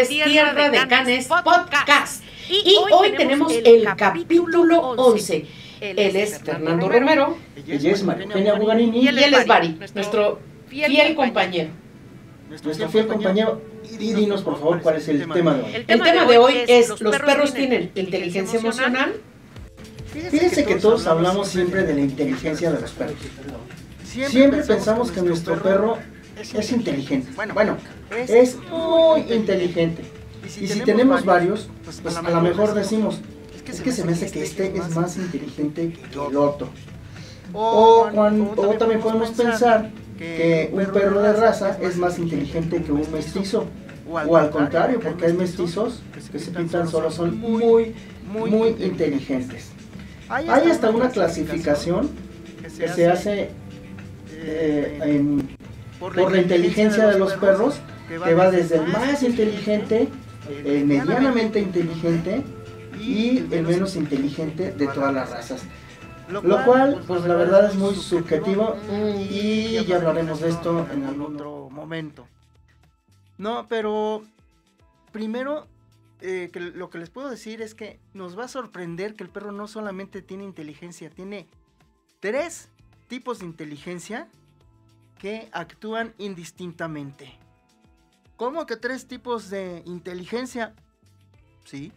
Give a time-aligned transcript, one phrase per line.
[0.00, 2.22] es Tierra de Canes Podcast.
[2.48, 5.46] Y hoy tenemos el capítulo 11.
[5.80, 7.36] Él es Fernando Romero.
[7.66, 9.00] Ella es María Buganini.
[9.00, 11.70] Y él es Bari, nuestro fiel compañero.
[12.48, 13.60] Nuestro fiel compañero.
[13.90, 15.84] Y dinos, por favor, cuál es el tema de hoy.
[15.86, 19.14] El tema de hoy es: ¿los perros tienen inteligencia emocional?
[20.12, 23.16] Fíjense que todos hablamos siempre de la inteligencia de los perros.
[24.04, 25.98] Siempre pensamos que nuestro perro
[26.40, 27.30] es inteligente.
[27.52, 27.76] Bueno,
[28.10, 30.02] es muy inteligente.
[30.60, 33.20] Y si tenemos varios, pues, pues a lo mejor decimos,
[33.70, 36.68] es que se me hace que este es más inteligente que el otro.
[37.52, 43.10] O, cuando, también podemos pensar que un perro de raza es más inteligente que un
[43.12, 43.66] mestizo.
[44.10, 47.94] O al contrario, porque hay mestizos que se pintan solo son muy,
[48.32, 49.68] muy inteligentes.
[50.30, 52.10] Hay hasta una clasificación
[52.78, 53.50] que se hace
[54.30, 55.48] eh, en
[55.98, 60.08] por la inteligencia de los perros, que va desde el más inteligente,
[60.48, 62.42] el medianamente inteligente
[62.98, 65.62] y el menos inteligente de todas las razas.
[66.28, 68.76] Lo cual, pues la verdad es muy subjetivo
[69.18, 72.26] y ya hablaremos de esto en algún otro momento.
[73.38, 74.22] No, pero
[75.12, 75.66] primero
[76.20, 79.52] eh, lo que les puedo decir es que nos va a sorprender que el perro
[79.52, 81.46] no solamente tiene inteligencia, tiene
[82.20, 82.68] tres
[83.06, 84.28] tipos de inteligencia
[85.18, 87.38] que actúan indistintamente.
[88.36, 90.74] ¿Cómo que tres tipos de inteligencia?
[91.64, 91.92] Sí.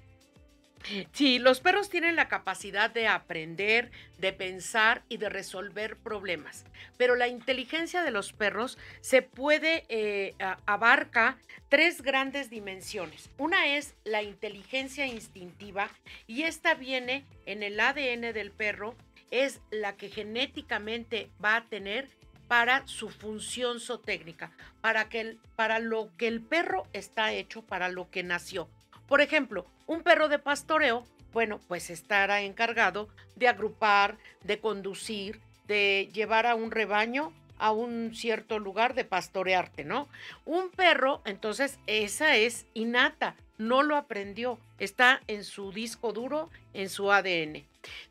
[1.13, 6.65] Sí, los perros tienen la capacidad de aprender, de pensar y de resolver problemas,
[6.97, 10.33] pero la inteligencia de los perros se puede eh,
[10.65, 11.37] abarca
[11.69, 13.29] tres grandes dimensiones.
[13.37, 15.89] Una es la inteligencia instintiva
[16.25, 18.95] y esta viene en el ADN del perro,
[19.29, 22.09] es la que genéticamente va a tener
[22.51, 28.11] para su función zootécnica, para, que para lo que el perro está hecho, para lo
[28.11, 28.67] que nació.
[29.07, 33.07] Por ejemplo, un perro de pastoreo, bueno, pues estará encargado
[33.37, 39.85] de agrupar, de conducir, de llevar a un rebaño a un cierto lugar de pastorearte,
[39.85, 40.09] ¿no?
[40.43, 46.89] Un perro, entonces, esa es innata, no lo aprendió, está en su disco duro, en
[46.89, 47.65] su ADN.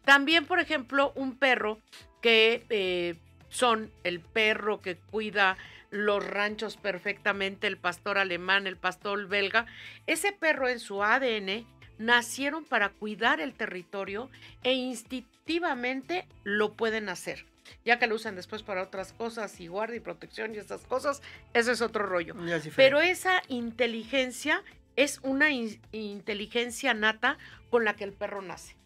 [0.06, 1.78] También, por ejemplo, un perro
[2.22, 3.16] que eh,
[3.50, 5.58] son el perro que cuida
[5.90, 9.66] los ranchos perfectamente, el pastor alemán, el pastor belga,
[10.06, 11.66] ese perro en su ADN
[11.98, 14.30] nacieron para cuidar el territorio
[14.62, 17.44] e instintivamente lo pueden hacer.
[17.84, 21.22] Ya que lo usan después para otras cosas y guardia y protección y esas cosas,
[21.52, 22.34] eso es otro rollo.
[22.74, 24.64] Pero esa inteligencia
[24.96, 28.79] es una inteligencia nata con la que el perro nace.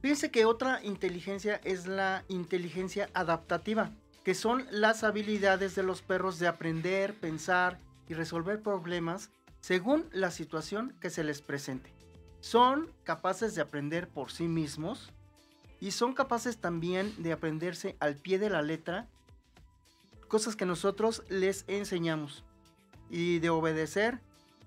[0.00, 3.90] Fíjense que otra inteligencia es la inteligencia adaptativa,
[4.24, 10.30] que son las habilidades de los perros de aprender, pensar y resolver problemas según la
[10.30, 11.92] situación que se les presente.
[12.40, 15.12] Son capaces de aprender por sí mismos
[15.80, 19.08] y son capaces también de aprenderse al pie de la letra
[20.28, 22.44] cosas que nosotros les enseñamos
[23.10, 24.20] y de obedecer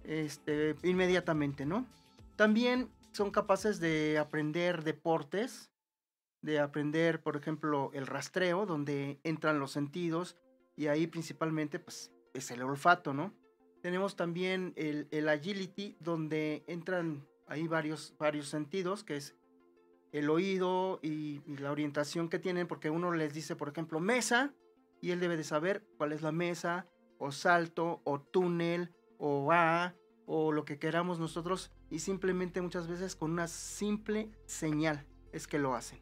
[0.03, 1.85] este, inmediatamente, ¿no?
[2.35, 5.71] También son capaces de aprender deportes,
[6.41, 10.37] de aprender, por ejemplo, el rastreo, donde entran los sentidos,
[10.75, 13.33] y ahí principalmente pues, es el olfato, ¿no?
[13.81, 19.35] Tenemos también el, agility, donde entran ahí varios, varios sentidos, que es
[20.11, 24.53] el oído y, y, la orientación que tienen, porque uno les dice, por ejemplo, mesa,
[25.01, 29.95] y él debe de saber cuál es la mesa, o salto, o túnel, o va,
[30.25, 35.59] o lo que queramos nosotros y simplemente muchas veces con una simple señal es que
[35.59, 35.99] lo hacen.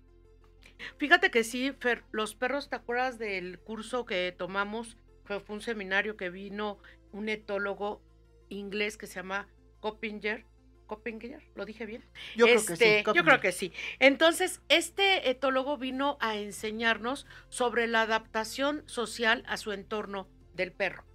[0.98, 4.98] Fíjate que sí, Fer, los perros, ¿te acuerdas del curso que tomamos?
[5.26, 6.80] Fue, un seminario que vino
[7.12, 8.02] un etólogo
[8.48, 9.50] inglés que se llama
[9.82, 10.46] Coppinger.
[10.88, 12.04] Coppinger, ¿lo dije bien?
[12.36, 12.84] Yo creo que sí.
[12.86, 13.74] Este, yo creo que sí.
[14.00, 21.09] Entonces, este etólogo vino a enseñarnos sobre la adaptación social a su entorno del perro.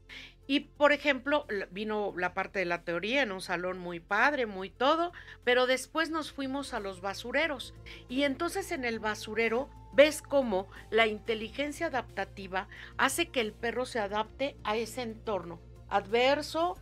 [0.46, 4.70] Y por ejemplo, vino la parte de la teoría en un salón muy padre, muy
[4.70, 5.12] todo,
[5.42, 7.74] pero después nos fuimos a los basureros.
[8.08, 12.68] Y entonces en el basurero ves cómo la inteligencia adaptativa
[12.98, 16.76] hace que el perro se adapte a ese entorno adverso,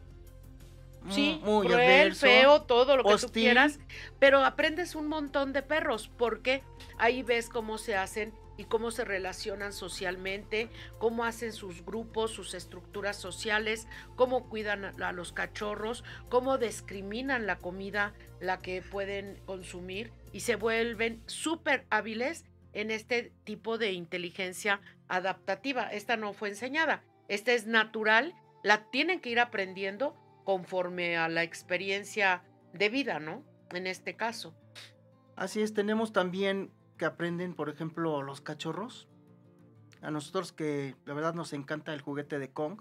[1.11, 3.79] sí, muy cruel, feo, todo lo que tú quieras,
[4.19, 6.11] pero aprendes un montón de perros.
[6.17, 6.63] Porque
[6.99, 10.69] ahí ves cómo se hacen y cómo se relacionan socialmente,
[10.99, 17.59] cómo hacen sus grupos, sus estructuras sociales, cómo cuidan a los cachorros, cómo discriminan la
[17.59, 24.81] comida, la que pueden consumir y se vuelven súper hábiles en este tipo de inteligencia
[25.09, 25.93] adaptativa.
[25.93, 31.43] Esta no fue enseñada, esta es natural, la tienen que ir aprendiendo conforme a la
[31.43, 33.45] experiencia de vida, ¿no?
[33.71, 34.55] En este caso.
[35.37, 36.71] Así es, tenemos también
[37.03, 39.09] que aprenden, por ejemplo, los cachorros.
[40.03, 42.81] A nosotros que la verdad nos encanta el juguete de Kong.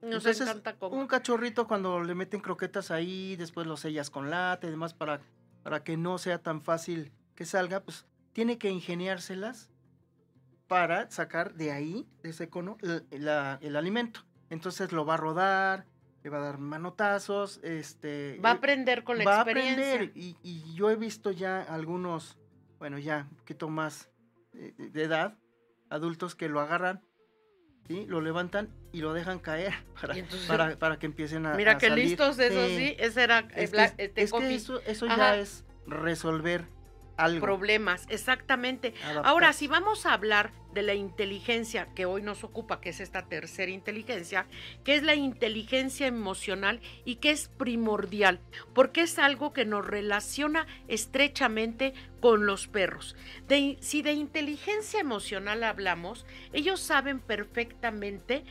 [0.00, 0.94] nos encanta Kong.
[0.94, 5.20] Un cachorrito cuando le meten croquetas ahí, después lo sellas con lata y demás para,
[5.62, 9.68] para que no sea tan fácil que salga, pues tiene que ingeniárselas
[10.66, 12.78] para sacar de ahí, de ese cono,
[13.10, 14.20] el alimento.
[14.48, 15.84] Entonces lo va a rodar,
[16.22, 18.40] le va a dar manotazos, este...
[18.42, 19.84] Va a aprender con la va experiencia.
[19.84, 22.38] Va a aprender y, yo he visto ya algunos,
[22.80, 24.10] bueno, ya un poquito más
[24.52, 25.36] de, edad,
[25.90, 27.04] adultos que lo agarran,
[27.86, 28.06] ¿sí?
[28.08, 29.74] Lo levantan y lo dejan caer
[30.48, 33.46] para, para, que empiecen a Mira qué listos, eso sí, ese era...
[33.54, 36.66] Es que, este eso, eso ya es resolver
[37.38, 38.94] problemas, exactamente.
[39.24, 43.26] Ahora, si vamos a hablar de la inteligencia que hoy nos ocupa, que es esta
[43.28, 44.46] tercera inteligencia,
[44.84, 48.40] que es la inteligencia emocional y que es primordial,
[48.74, 53.16] porque es algo que nos relaciona estrechamente con los perros.
[53.80, 58.44] si de inteligencia emocional hablamos, ellos saben perfectamente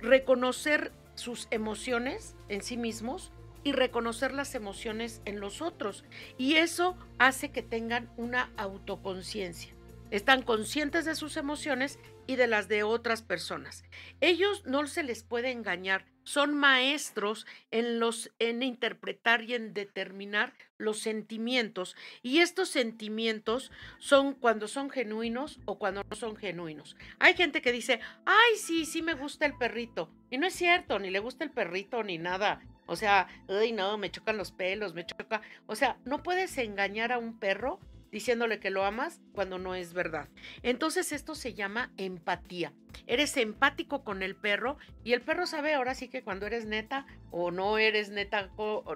[0.00, 3.32] reconocer sus emociones en sí mismos,
[3.64, 6.04] y reconocer las emociones en los otros.
[6.38, 9.73] Y eso hace que tengan una autoconciencia.
[10.14, 13.82] Están conscientes de sus emociones y de las de otras personas.
[14.20, 20.52] Ellos no se les puede engañar, son maestros en los en interpretar y en determinar
[20.78, 26.96] los sentimientos y estos sentimientos son cuando son genuinos o cuando no son genuinos.
[27.18, 31.00] Hay gente que dice, "Ay, sí, sí me gusta el perrito." Y no es cierto,
[31.00, 32.62] ni le gusta el perrito ni nada.
[32.86, 35.42] O sea, ay, no, me chocan los pelos, me choca.
[35.66, 37.80] O sea, no puedes engañar a un perro
[38.14, 40.28] diciéndole que lo amas cuando no es verdad.
[40.62, 42.72] Entonces esto se llama empatía.
[43.08, 47.06] Eres empático con el perro y el perro sabe ahora sí que cuando eres neta
[47.32, 48.50] o no eres neta,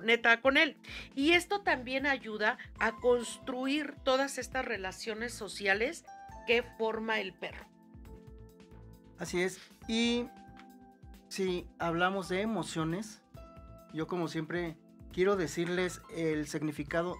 [0.04, 0.76] neta con él.
[1.16, 6.04] Y esto también ayuda a construir todas estas relaciones sociales
[6.46, 7.66] que forma el perro.
[9.18, 9.60] Así es.
[9.88, 10.28] Y
[11.28, 13.20] si hablamos de emociones,
[13.92, 14.76] yo como siempre
[15.12, 17.16] quiero decirles el significado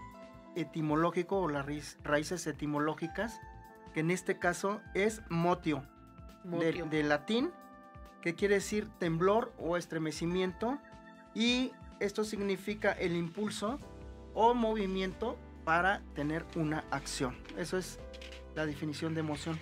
[0.61, 1.67] etimológico o las
[2.03, 3.41] raíces etimológicas,
[3.95, 5.85] que en este caso es motio,
[6.45, 7.51] De, latín,
[8.23, 10.79] que quiere decir temblor o estremecimiento,
[11.35, 13.79] y esto significa el impulso
[14.35, 17.37] o movimiento para tener una acción.
[17.57, 17.99] Eso es
[18.55, 19.59] la definición de emoción.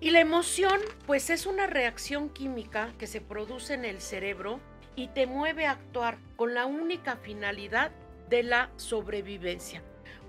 [0.00, 4.60] Y la emoción, pues es una reacción química que se produce en el cerebro
[4.94, 7.92] y te mueve a actuar con la única finalidad
[8.28, 9.82] de la sobrevivencia.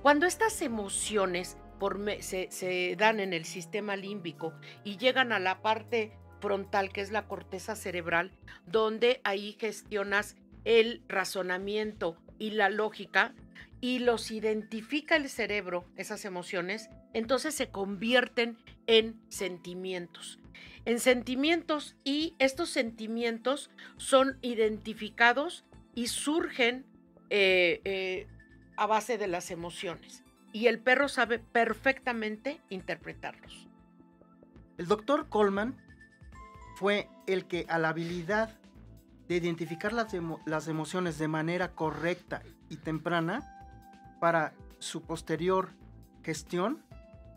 [0.07, 1.57] Cuando estas emociones
[2.21, 4.53] se, dan en el sistema límbico
[4.85, 8.31] y llegan a la parte frontal, que es la corteza cerebral,
[8.65, 13.35] donde ahí gestionas el razonamiento y la lógica
[13.81, 20.39] y los identifica el cerebro, esas emociones, entonces se convierten en sentimientos.
[20.85, 25.65] En sentimientos y estos sentimientos son identificados
[25.95, 26.85] y surgen
[27.29, 28.27] eh, eh,
[28.77, 30.23] a base de las emociones.
[30.53, 33.67] Y el perro sabe perfectamente interpretarlos.
[34.77, 35.75] El doctor Coleman
[36.75, 38.57] fue el que a la habilidad
[39.27, 40.15] de identificar las,
[40.45, 43.53] las emociones de manera correcta y temprana
[44.21, 45.71] para su posterior
[46.23, 46.83] gestión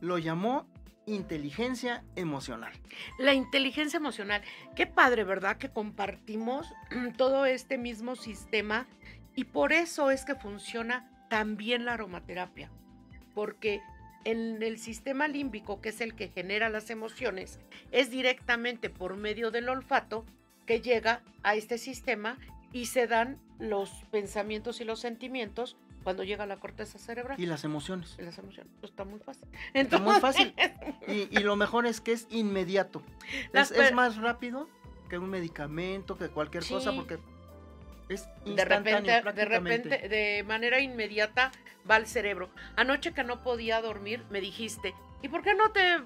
[0.01, 0.67] lo llamó
[1.07, 2.73] inteligencia emocional.
[3.19, 4.43] La inteligencia emocional.
[4.77, 5.57] Qué padre, ¿verdad?
[5.57, 6.73] Que compartimos
[7.17, 8.87] todo este mismo sistema
[9.35, 12.71] y por eso es que funciona tan bien la aromaterapia.
[13.35, 13.81] Porque
[14.25, 17.59] en el sistema límbico, que es el que genera las emociones,
[17.91, 20.27] es directamente por medio del olfato
[20.67, 22.37] que llega a este sistema
[22.73, 27.39] y se dan los pensamientos y los sentimientos cuando llega la corteza cerebral.
[27.41, 28.17] Y las emociones.
[28.19, 28.73] Y las emociones.
[28.81, 29.49] Pues está muy fácil.
[29.75, 30.55] está muy fácil.
[31.09, 33.03] Y, lo mejor es que es inmediato.
[33.53, 34.69] Es, más rápido
[35.09, 37.19] que un medicamento, que cualquier cosa, porque
[38.11, 41.53] es de repente, de repente, de manera inmediata
[41.89, 42.51] va al cerebro.
[42.77, 45.99] Anoche que no podía dormir, me dijiste, ¿y por qué no te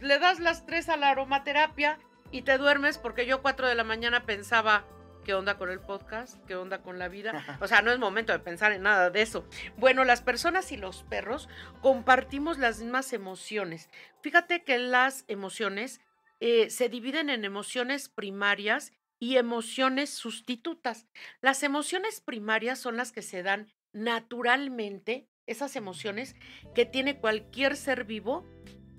[0.00, 1.98] le das las tres a la aromaterapia
[2.30, 2.98] y te duermes?
[2.98, 4.84] Porque yo cuatro de la mañana pensaba,
[5.24, 6.42] ¿Qué onda con el podcast?
[6.46, 7.32] ¿Qué onda con la vida?
[7.60, 9.46] O sea, no es momento de pensar en nada de eso.
[9.76, 11.48] Bueno, las personas y los perros
[11.82, 13.90] compartimos las mismas emociones.
[14.22, 16.00] Fíjate que las emociones
[16.40, 21.06] eh, se dividen en emociones primarias y emociones sustitutas.
[21.40, 26.34] Las emociones primarias son las que se dan naturalmente, esas emociones
[26.74, 28.44] que tiene cualquier ser vivo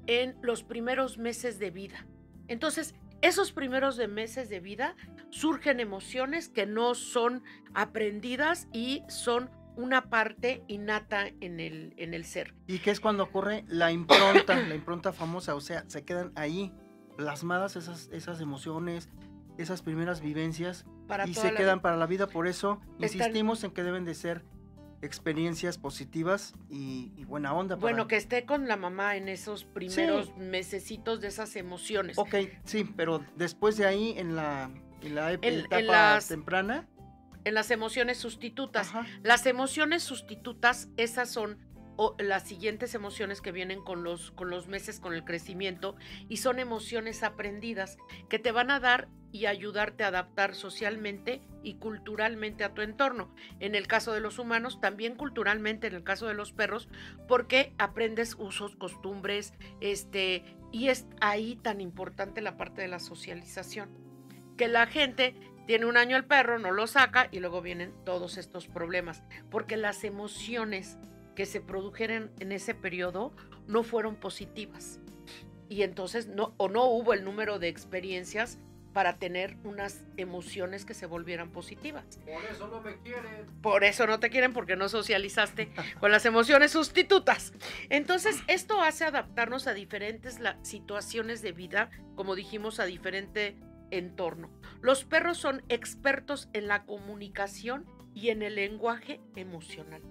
[0.08, 2.08] en los primeros meses de vida.
[2.48, 4.96] Entonces, esos primeros meses de vida
[5.30, 12.26] surgen emociones que no son aprendidas y son una parte innata en el, en el
[12.26, 12.54] ser.
[12.68, 16.74] Y que es cuando ocurre la impronta, la impronta famosa, o sea, se quedan ahí
[17.16, 19.10] plasmadas esas, esas emociones,
[19.58, 20.86] esas primeras vivencias
[21.26, 22.28] y se quedan para la vida.
[22.28, 24.44] Por eso insistimos en que deben de ser
[25.02, 27.76] experiencias positivas y, buena onda.
[27.76, 32.18] Bueno, que esté con la mamá en esos primeros mesecitos de esas emociones.
[32.18, 34.70] Ok, sí, pero después de ahí en la,
[35.02, 36.88] en la etapa temprana
[37.44, 38.92] en las emociones sustitutas.
[39.24, 41.58] Las emociones sustitutas, esas son
[42.20, 45.96] las siguientes emociones que vienen con los, con los meses, con el crecimiento,
[46.30, 47.98] y son emociones aprendidas
[48.30, 53.34] que te van a dar y ayudarte a adaptar socialmente y culturalmente a tu entorno.
[53.60, 56.90] En el caso de los humanos, también culturalmente, en el caso de los perros,
[57.28, 63.90] porque aprendes usos, costumbres, este, y es ahí tan importante la parte de la socialización.
[64.58, 68.38] Que la gente tiene un año el perro, no lo saca y luego vienen todos
[68.38, 70.98] estos problemas, porque las emociones
[71.42, 73.34] que se produjeron en ese periodo
[73.66, 75.00] no fueron positivas.
[75.70, 78.60] Y entonces no o no hubo el número de experiencias
[78.94, 82.20] para tener unas emociones que se volvieran positivas.
[82.24, 83.48] Por eso no me quieren.
[83.60, 87.54] Por eso no te quieren porque no socializaste con las emociones sustitutas.
[87.90, 93.58] Entonces, esto hace adaptarnos a diferentes situaciones de vida, como dijimos, a diferente
[93.90, 94.52] entorno.
[94.80, 100.04] Los perros son expertos en la comunicación y en el lenguaje emocional.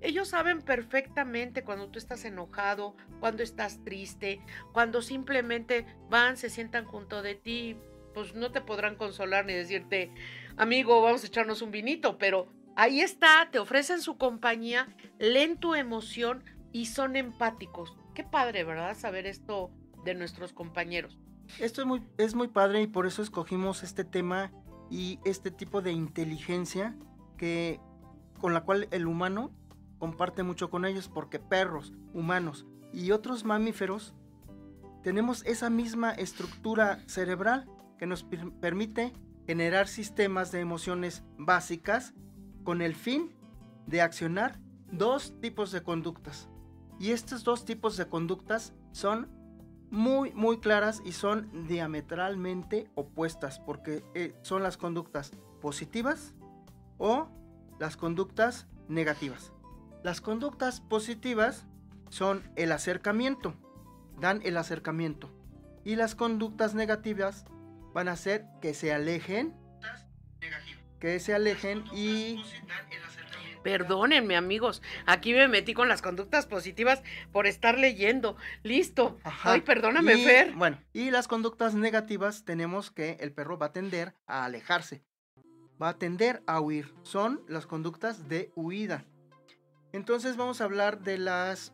[0.00, 4.40] Ellos saben perfectamente cuando tú estás enojado, cuando estás triste,
[4.72, 7.76] cuando simplemente van, se sientan junto de ti,
[8.14, 10.10] pues no te podrán consolar ni decirte,
[10.56, 14.88] amigo, vamos a echarnos un vinito, pero ahí está, te ofrecen su compañía,
[15.18, 17.96] leen tu emoción y son empáticos.
[18.14, 18.96] Qué padre, ¿verdad?
[18.96, 19.70] Saber esto
[20.04, 21.18] de nuestros compañeros.
[21.58, 24.52] Esto es muy, es muy padre y por eso escogimos este tema
[24.90, 26.96] y este tipo de inteligencia
[27.36, 27.80] que
[28.40, 29.50] con la cual el humano
[29.98, 34.14] comparte mucho con ellos porque perros, humanos y otros mamíferos
[35.02, 38.24] tenemos esa misma estructura cerebral que nos
[38.60, 39.12] permite
[39.46, 42.14] generar sistemas de emociones básicas
[42.64, 43.32] con el fin
[43.86, 44.58] de accionar
[44.90, 46.48] dos tipos de conductas.
[46.98, 49.28] Y estos dos tipos de conductas son
[49.90, 56.34] muy, muy claras y son diametralmente opuestas porque eh, son las conductas positivas
[56.98, 57.28] o
[57.78, 59.52] las conductas negativas.
[60.06, 61.66] Las conductas positivas
[62.10, 63.56] son el acercamiento,
[64.20, 65.32] dan el acercamiento.
[65.82, 67.44] Y las conductas negativas
[67.92, 69.52] van a hacer que se alejen,
[71.00, 72.40] que se alejen y
[73.64, 74.80] Perdónenme, amigos.
[75.06, 78.36] Aquí me metí con las conductas positivas por estar leyendo.
[78.62, 79.18] Listo.
[79.24, 80.52] Ay, perdóname, Fer.
[80.52, 85.02] Bueno, y las conductas negativas tenemos que el perro va a tender a alejarse.
[85.82, 86.94] Va a tender a huir.
[87.02, 89.04] Son las conductas de huida.
[89.92, 91.72] Entonces vamos a hablar de las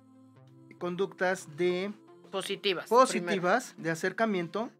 [0.78, 1.92] conductas de
[2.30, 2.88] positivas.
[2.88, 4.70] Positivas de acercamiento,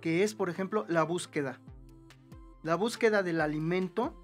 [0.00, 1.60] que es, por ejemplo, la búsqueda.
[2.62, 4.14] La búsqueda del alimento,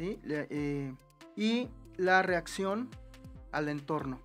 [0.00, 0.94] eh,
[1.36, 2.90] y la reacción
[3.52, 4.20] al entorno.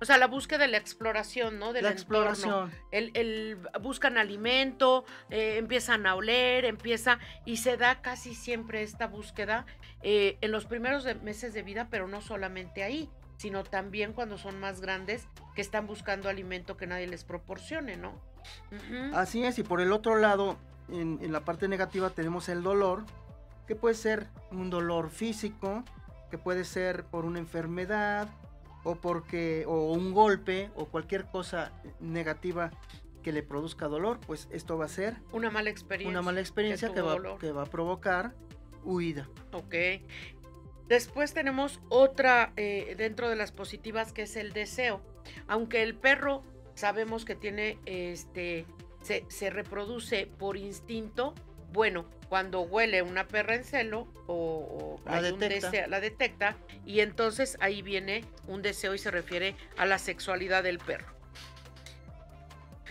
[0.00, 1.72] O sea, la búsqueda de la exploración, ¿no?
[1.72, 2.70] La exploración.
[2.90, 9.64] El, buscan alimento, eh, empiezan a oler, empieza y se da casi siempre esta búsqueda
[10.02, 14.60] eh, en los primeros meses de vida, pero no solamente ahí, sino también cuando son
[14.60, 18.12] más grandes que están buscando alimento que nadie les proporcione, ¿no?
[19.14, 20.56] Así es, y por el otro lado,
[20.88, 23.04] en, en la parte negativa tenemos el dolor,
[23.66, 25.84] que puede ser un dolor físico,
[26.30, 28.28] que puede ser por una enfermedad
[28.84, 32.70] o porque o un golpe o cualquier cosa negativa
[33.22, 36.10] que le produzca dolor, pues esto va a ser una mala experiencia.
[36.10, 38.32] Una mala experiencia que, va, que va, a provocar
[38.84, 39.28] huida.
[39.52, 39.74] Ok.
[40.88, 45.00] Después tenemos otra eh, dentro de las positivas que es el deseo.
[45.46, 46.42] Aunque el perro
[46.74, 48.66] sabemos que tiene este
[49.02, 51.34] se, se reproduce por instinto,
[51.72, 55.86] bueno, cuando huele una perra en celo o, la, detecta.
[55.88, 56.56] la detecta
[56.86, 61.12] y entonces ahí viene un deseo y se refiere a la sexualidad del perro.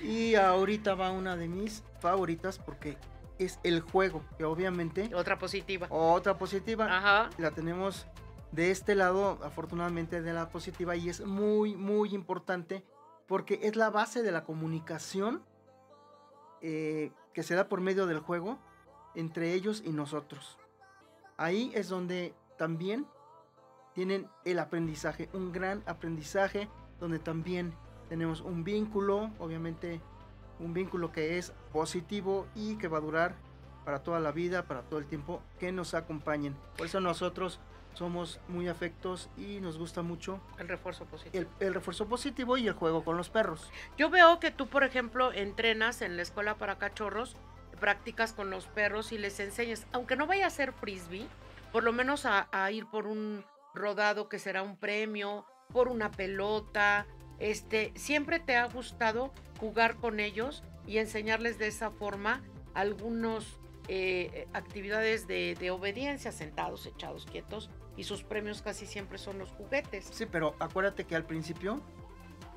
[0.03, 2.97] Y ahorita va una de mis favoritas porque
[3.39, 5.09] es el juego, que obviamente...
[5.15, 5.87] Otra positiva.
[5.89, 6.85] Otra positiva.
[6.85, 7.29] Ajá.
[7.37, 8.05] La tenemos
[8.51, 12.83] de este lado, afortunadamente, de la positiva y es muy, muy importante
[13.27, 15.43] porque es la base de la comunicación
[16.61, 18.59] eh, que se da por medio del juego
[19.15, 20.57] entre ellos y nosotros.
[21.37, 23.07] Ahí es donde también
[23.93, 26.67] tienen el aprendizaje, un gran aprendizaje,
[26.99, 27.73] donde también
[28.09, 30.01] tenemos un vínculo, obviamente
[30.59, 33.35] un vínculo que es positivo y que va a durar
[33.85, 36.55] para toda la vida, para todo el tiempo, que nos acompañen.
[36.77, 37.59] Por eso nosotros
[37.93, 41.49] somos muy afectos y nos gusta mucho el refuerzo positivo.
[41.59, 43.71] El, refuerzo positivo y el juego con los perros.
[43.97, 47.35] Yo veo que tú, por ejemplo, entrenas en la escuela para cachorros,
[47.79, 51.27] practicas con los perros y les enseñas, aunque no vaya a ser frisbee,
[51.71, 56.11] por lo menos a, a ir por un rodado que será un premio, por una
[56.11, 57.05] pelota,
[57.39, 62.41] este, siempre te ha gustado jugar con ellos y enseñarles de esa forma
[62.73, 69.39] algunos eh, actividades de, de, obediencia, sentados, echados, quietos, y sus premios casi siempre son
[69.39, 70.09] los juguetes.
[70.11, 71.81] Sí, pero acuérdate que al principio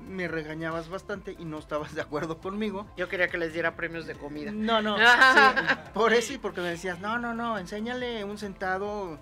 [0.07, 2.85] me regañabas bastante y no estabas de acuerdo conmigo.
[2.97, 4.51] Yo quería que les diera premios de comida.
[4.51, 4.97] No, no,
[5.93, 9.19] por eso y porque me decías, no, no, no, enséñale un sentado,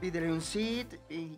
[0.00, 1.36] pídele un sit y,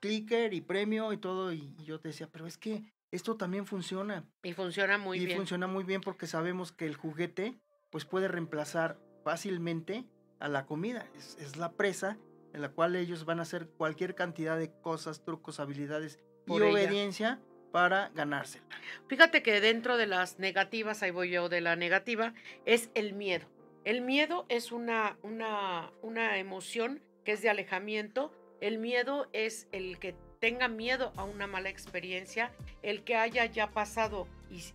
[0.00, 4.24] clicker y premio y todo, y, yo te decía, pero es que esto también funciona.
[4.42, 5.30] Y funciona muy bien.
[5.32, 7.54] Y funciona muy bien porque sabemos que el juguete
[7.90, 10.06] pues puede reemplazar fácilmente
[10.40, 11.06] a la comida.
[11.14, 12.16] Es, la presa
[12.54, 17.40] en la cual ellos van a hacer cualquier cantidad de cosas, trucos, habilidades y obediencia
[17.70, 18.64] para ganársela.
[19.08, 22.32] Fíjate que dentro de las negativas, ahí voy yo de la negativa,
[22.64, 23.46] es el miedo.
[23.84, 28.32] El miedo es una, una, una emoción que es de alejamiento.
[28.60, 32.50] El miedo es el que tenga miedo a una mala experiencia,
[32.82, 34.26] el que haya ya pasado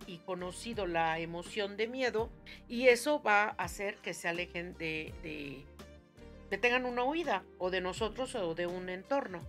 [0.08, 2.30] y, conocido la emoción de miedo,
[2.70, 5.14] y eso va a hacer que se alejen de,
[6.50, 9.42] de, tengan una huida, o de nosotros o de un entorno.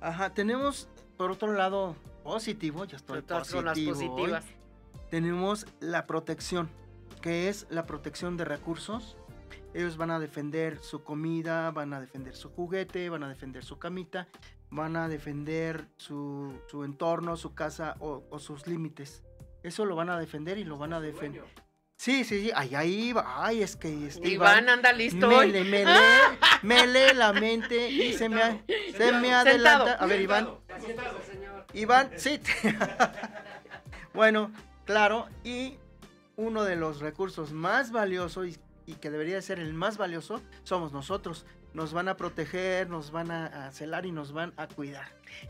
[0.00, 4.44] Ajá, tenemos por otro lado positivo, ya estoy positivo las positivas.
[5.10, 6.70] tenemos la protección,
[7.20, 9.16] que es la protección de recursos,
[9.74, 13.78] ellos van a defender su comida, van a defender su juguete, van a defender su
[13.78, 14.28] camita,
[14.70, 16.52] van a defender su,
[16.84, 19.22] entorno, su casa o, sus límites.
[19.62, 21.44] Eso lo van a defender y lo van a defender.
[21.96, 25.28] Sí, sí, sí, ahí, ahí va, ay, es que este Iván, anda listo.
[25.28, 25.62] Me, lee,
[26.62, 28.64] me, lee, la mente y se me,
[28.96, 29.94] se me adelanta.
[29.94, 30.48] A ver, Iván.
[31.74, 32.40] Iván, sí.
[34.14, 34.50] bueno,
[34.84, 35.76] claro, y
[36.36, 41.46] uno de los recursos más valiosos y que debería ser el más valioso somos nosotros.
[41.74, 45.06] Nos van a proteger, nos van a, celar y nos van a cuidar.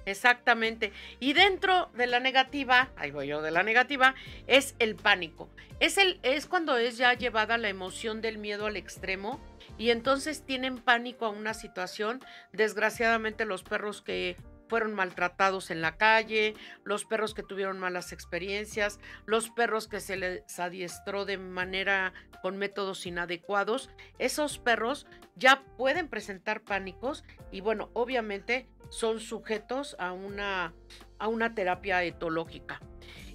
[0.06, 0.92] Exactamente.
[1.18, 4.14] Y dentro de la negativa, ahí voy yo de la negativa,
[4.46, 5.48] es el pánico.
[5.80, 9.40] Es, el, es cuando es ya llevada la emoción del miedo al extremo
[9.78, 12.20] y entonces tienen pánico a una situación.
[12.52, 14.36] Desgraciadamente los perros que
[14.72, 20.16] fueron maltratados en la calle, los perros que tuvieron malas experiencias, los perros que se
[20.16, 25.06] les adiestró de manera con métodos inadecuados, esos perros
[25.36, 30.72] ya pueden presentar pánicos y bueno, obviamente son sujetos a una,
[31.18, 32.80] a una terapia etológica.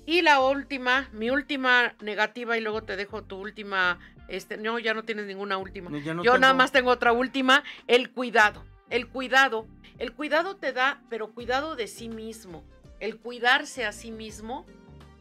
[0.08, 4.96] Y la última, mi última negativa y luego te dejo tu última, este, no, ya
[4.96, 5.92] no tienes ninguna última.
[6.24, 8.66] Yo nada más tengo otra última, el cuidado.
[8.90, 9.68] El cuidado
[10.00, 12.64] el cuidado te da, pero cuidado de sí mismo.
[13.00, 14.66] El cuidarse a sí mismo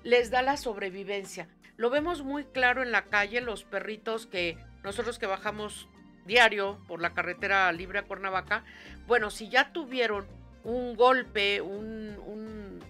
[0.03, 1.49] les da la sobrevivencia.
[1.77, 5.89] Lo vemos muy claro en la calle, los perritos que nosotros que bajamos
[6.27, 8.65] diario por la carretera libre a Cuernavaca,
[9.07, 10.27] bueno, si ya tuvieron
[10.65, 12.81] un golpe, un, un,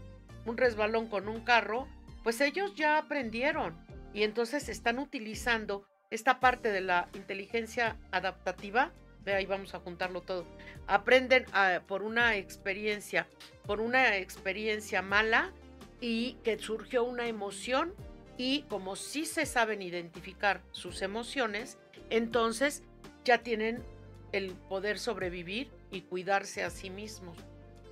[0.44, 1.86] un resbalón con un carro,
[2.22, 3.76] pues ellos ya aprendieron
[4.14, 8.92] y entonces están utilizando esta parte de la inteligencia adaptativa
[9.34, 10.46] ahí vamos a juntarlo todo.
[10.86, 13.26] Aprenden ah, por una experiencia,
[13.64, 15.52] por una experiencia mala
[16.00, 17.94] y que surgió una emoción
[18.36, 21.78] y como sí se saben identificar sus emociones,
[22.10, 22.82] entonces
[23.24, 23.82] ya tienen
[24.32, 27.36] el poder sobrevivir y cuidarse a sí mismos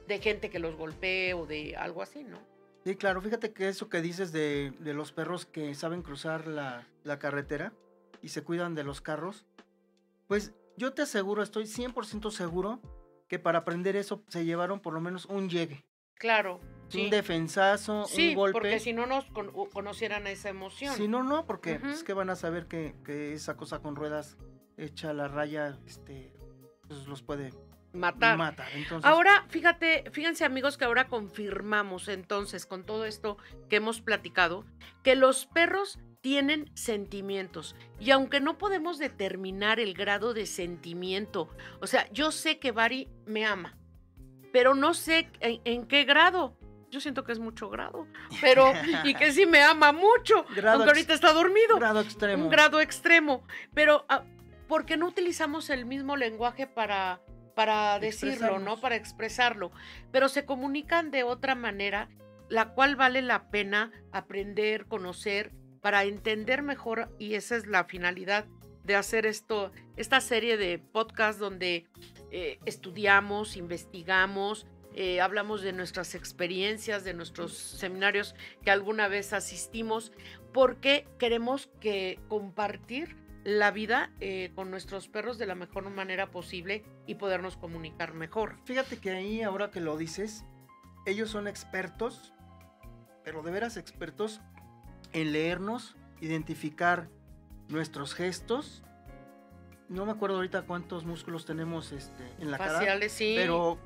[0.06, 2.38] de gente que los golpee o de algo así, ¿no?
[2.84, 7.18] Sí, claro, fíjate que eso que dices de, los perros que saben cruzar la, la
[7.18, 7.72] carretera
[8.20, 9.46] y se cuidan de los carros,
[10.26, 12.80] pues yo te aseguro, estoy 100% seguro
[13.28, 15.84] que para aprender eso se llevaron por lo menos un llegue.
[16.14, 16.60] Claro.
[16.94, 18.52] Un defensazo, un golpe.
[18.52, 19.24] porque si no nos
[19.72, 20.94] conocieran esa emoción.
[20.94, 24.36] Si no, no, porque es que van a saber que, esa cosa con ruedas
[24.76, 26.32] hecha a la raya, este,
[26.86, 27.52] pues los puede
[27.94, 28.36] matar.
[28.36, 28.66] matar.
[29.02, 34.64] Ahora, fíjate, fíjense amigos que ahora confirmamos entonces con todo esto que hemos platicado,
[35.02, 37.76] que los perros tienen sentimientos.
[38.00, 43.08] Y aunque no podemos determinar el grado de sentimiento, o sea, yo sé que Bari
[43.26, 43.76] me ama,
[44.50, 46.56] pero no sé en, qué grado.
[46.90, 48.06] Yo siento que es mucho grado,
[48.40, 48.72] pero
[49.04, 51.76] y que sí me ama mucho, aunque ahorita está dormido.
[51.76, 52.44] Grado extremo.
[52.44, 53.42] Un grado extremo.
[53.74, 54.22] Pero, ah,
[54.66, 57.20] ¿por qué no utilizamos el mismo lenguaje para,
[57.54, 58.80] para decirlo, ¿no?
[58.80, 59.72] Para expresarlo.
[60.10, 62.08] Pero se comunican de otra manera,
[62.48, 68.46] la cual vale la pena aprender, conocer para entender mejor, y esa es la finalidad
[68.84, 71.86] de hacer esto, esta serie de podcasts donde
[72.30, 80.12] eh, estudiamos, investigamos, eh, hablamos de nuestras experiencias, de nuestros seminarios que alguna vez asistimos,
[80.52, 86.82] porque queremos que compartir la vida eh, con nuestros perros de la mejor manera posible
[87.06, 88.56] y podernos comunicar mejor.
[88.64, 90.44] Fíjate que ahí, ahora que lo dices,
[91.06, 92.32] ellos son expertos,
[93.22, 94.40] pero de veras expertos
[95.12, 97.08] en leernos, identificar
[97.68, 98.82] nuestros gestos.
[99.90, 103.34] No me acuerdo ahorita cuántos músculos tenemos este, en la Faciales, cara, sí.
[103.36, 103.78] pero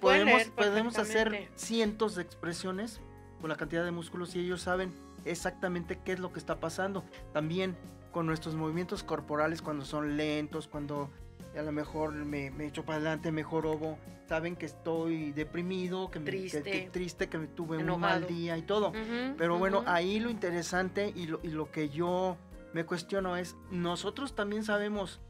[0.00, 3.02] podemos, podemos hacer cientos de expresiones
[3.42, 4.94] con la cantidad de músculos y ellos saben
[5.26, 7.04] exactamente qué es lo que está pasando.
[7.34, 7.76] También
[8.12, 11.10] con nuestros movimientos corporales cuando son lentos, cuando
[11.58, 13.98] a lo mejor me, me echo para adelante, mejor obo,
[14.28, 18.92] saben que estoy deprimido, que, triste, que, triste, que tuve un mal día y todo.
[19.36, 22.36] Pero bueno, ahí lo interesante y lo, y lo que yo
[22.72, 25.20] me cuestiono es, nosotros también sabemos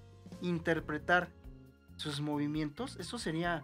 [0.41, 1.31] interpretar
[1.97, 3.63] sus movimientos, eso sería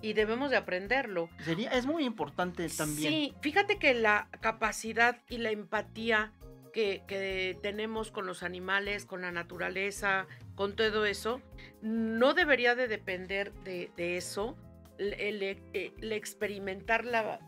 [0.00, 1.28] y debemos de aprenderlo.
[1.44, 3.12] Sería, es muy importante también.
[3.12, 6.32] Sí, fíjate que la capacidad y la empatía
[6.72, 11.40] que, tenemos con los animales, con la naturaleza, con todo eso,
[11.82, 14.56] no debería de depender de, eso,
[14.98, 17.40] el, el, experimentar la,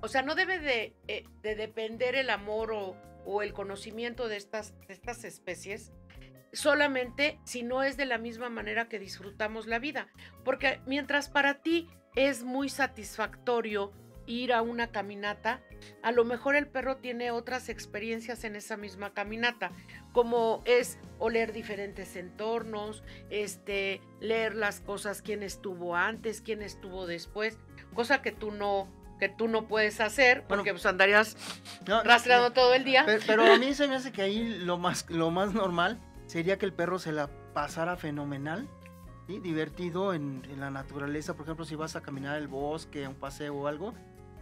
[0.00, 5.24] o sea, no debe de, eh, de depender el amor o, el conocimiento de estas
[5.24, 5.92] especies
[6.54, 10.08] solamente si no es de la misma manera que disfrutamos la vida.
[10.44, 13.92] Porque mientras para ti es muy satisfactorio
[14.26, 15.60] ir a una caminata,
[16.02, 19.72] a lo mejor el perro tiene otras experiencias en esa misma caminata,
[20.12, 27.58] como es oler diferentes entornos, este, leer las cosas, quién estuvo antes, quién estuvo después,
[27.94, 31.36] cosa que tú no que tú no puedes hacer porque pues andarías
[32.04, 33.06] rastreando todo el día.
[33.26, 36.66] Pero, a mí se me hace que ahí lo más lo más normal sería que
[36.66, 38.68] el perro se la pasara fenomenal,
[39.26, 39.38] ¿sí?
[39.38, 43.66] divertido en, la naturaleza, por ejemplo, si vas a caminar el bosque, un paseo o
[43.66, 43.94] algo,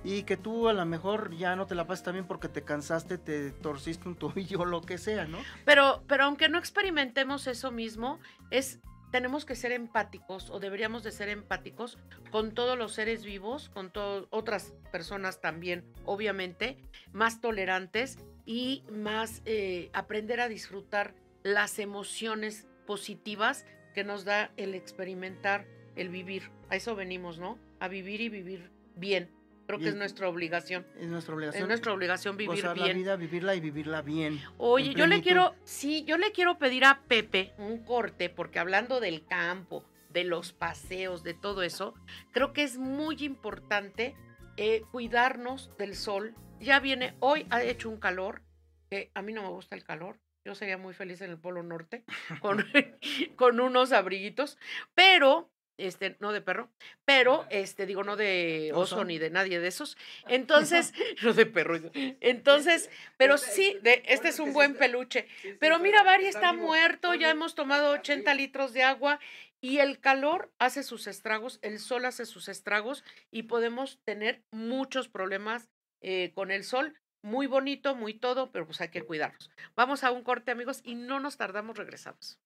[0.04, 3.18] y que tú a lo mejor ya no te la pases también porque te cansaste,
[3.18, 5.38] te torciste un tobillo lo que sea, ¿no?
[5.64, 8.18] Pero, pero aunque no experimentemos eso mismo,
[8.50, 8.80] es
[9.12, 11.98] tenemos que ser empáticos o deberíamos de ser empáticos
[12.30, 13.92] con todos los seres vivos, con
[14.30, 16.78] otras personas también, obviamente,
[17.12, 24.74] más tolerantes y más eh, aprender a disfrutar las emociones positivas que nos da el
[24.74, 26.50] experimentar, el vivir.
[26.70, 27.58] A eso venimos, ¿no?
[27.80, 29.30] A vivir y vivir bien.
[29.72, 30.86] Creo que es, nuestra obligación.
[30.98, 31.62] Es nuestra obligación.
[31.62, 32.88] Es nuestra obligación vivir Gozar bien.
[32.88, 34.38] la vida, vivirla y vivirla bien.
[34.58, 39.00] Oye, yo le quiero, sí, yo le quiero pedir a Pepe un corte, porque hablando
[39.00, 41.94] del campo, de los paseos, de todo eso,
[42.32, 44.14] creo que es muy importante
[44.58, 46.34] eh, cuidarnos del sol.
[46.60, 48.42] Ya viene, hoy ha hecho un calor,
[48.90, 51.62] que a mí no me gusta el calor, yo sería muy feliz en el Polo
[51.62, 52.04] Norte
[52.40, 52.62] con,
[53.36, 54.58] con unos abriguitos,
[54.94, 56.70] pero este, no de perro,
[57.04, 59.96] pero, este, digo, no de oso, ni de nadie de esos.
[60.28, 61.78] Entonces, no de perro.
[62.20, 65.26] Entonces, pero sí, de, este es un buen peluche.
[65.58, 69.20] Pero mira, Bari está muerto, ya hemos tomado 80 litros de agua
[69.60, 75.08] y el calor hace sus estragos, el sol hace sus estragos y podemos tener muchos
[75.08, 75.68] problemas
[76.00, 79.50] eh, con el sol muy bonito, muy todo, pero pues hay que cuidarnos.
[79.76, 82.40] Vamos a un corte, amigos, y no nos tardamos, regresamos.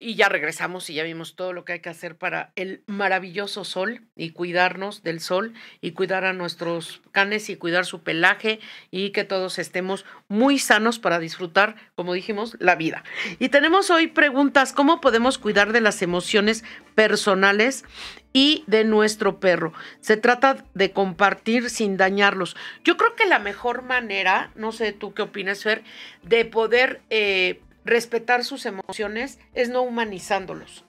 [0.00, 3.64] Y ya regresamos y ya vimos todo lo que hay que hacer para el maravilloso
[3.64, 8.60] sol y cuidarnos del sol y cuidar a nuestros canes y cuidar su pelaje
[8.92, 13.02] y que todos estemos muy sanos para disfrutar, como dijimos, la vida.
[13.40, 16.62] Y tenemos hoy preguntas, ¿cómo podemos cuidar de las emociones
[16.94, 17.84] personales
[18.32, 19.72] y de nuestro perro?
[20.00, 22.56] Se trata de compartir sin dañarlos.
[22.84, 25.82] Yo creo que la mejor manera, no sé tú qué opinas, Fer,
[26.22, 27.00] de poder...
[27.10, 30.84] Eh, respetar sus emociones es no humanizándolos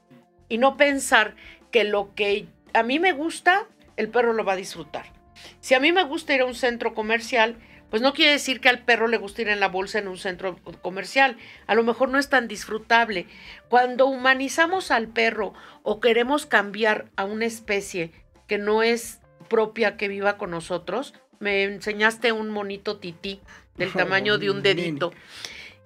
[0.47, 1.35] y no pensar
[1.71, 5.11] que lo que a mí me gusta, el perro lo va a disfrutar.
[5.59, 7.57] Si a mí me gusta ir a un centro comercial,
[7.89, 10.17] pues no quiere decir que al perro le guste ir en la bolsa en un
[10.17, 11.37] centro comercial.
[11.65, 13.25] A lo mejor no es tan disfrutable.
[13.67, 18.11] Cuando humanizamos al perro o queremos cambiar a una especie
[18.47, 23.41] que no es propia que viva con nosotros, me enseñaste un monito tití
[23.75, 25.11] del tamaño de un dedito.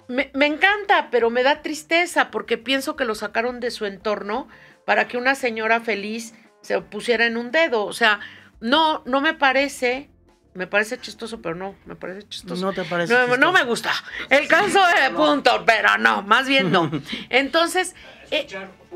[0.07, 4.47] Me, encanta, pero me da tristeza porque pienso que lo sacaron de su entorno
[4.85, 7.85] para que una señora feliz se pusiera en un dedo.
[7.85, 8.19] O sea,
[8.59, 10.09] no, no me parece,
[10.53, 12.65] me parece chistoso, pero no, me parece chistoso.
[12.65, 13.91] No te parece no, no me gusta.
[14.29, 16.91] El caso de punto, pero no, más bien no.
[17.29, 17.95] Entonces,
[18.31, 18.47] Eh,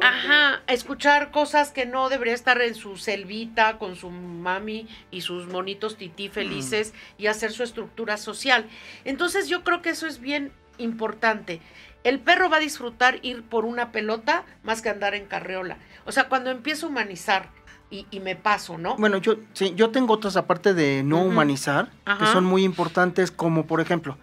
[0.02, 5.46] ajá, escuchar cosas que no debería estar en su selvita con su mami y sus
[5.46, 8.65] monitos tití felices y hacer su estructura social.
[9.06, 11.62] Entonces yo creo que eso es bien importante.
[12.04, 15.78] El perro va a disfrutar ir por una pelota más que andar en carreola.
[16.06, 17.50] O sea, cuando empiezo a humanizar
[17.90, 18.96] y, me paso, ¿no?
[18.98, 23.66] Bueno, yo sí, yo tengo otras aparte de no humanizar, que son muy importantes, como
[23.66, 24.18] por ejemplo,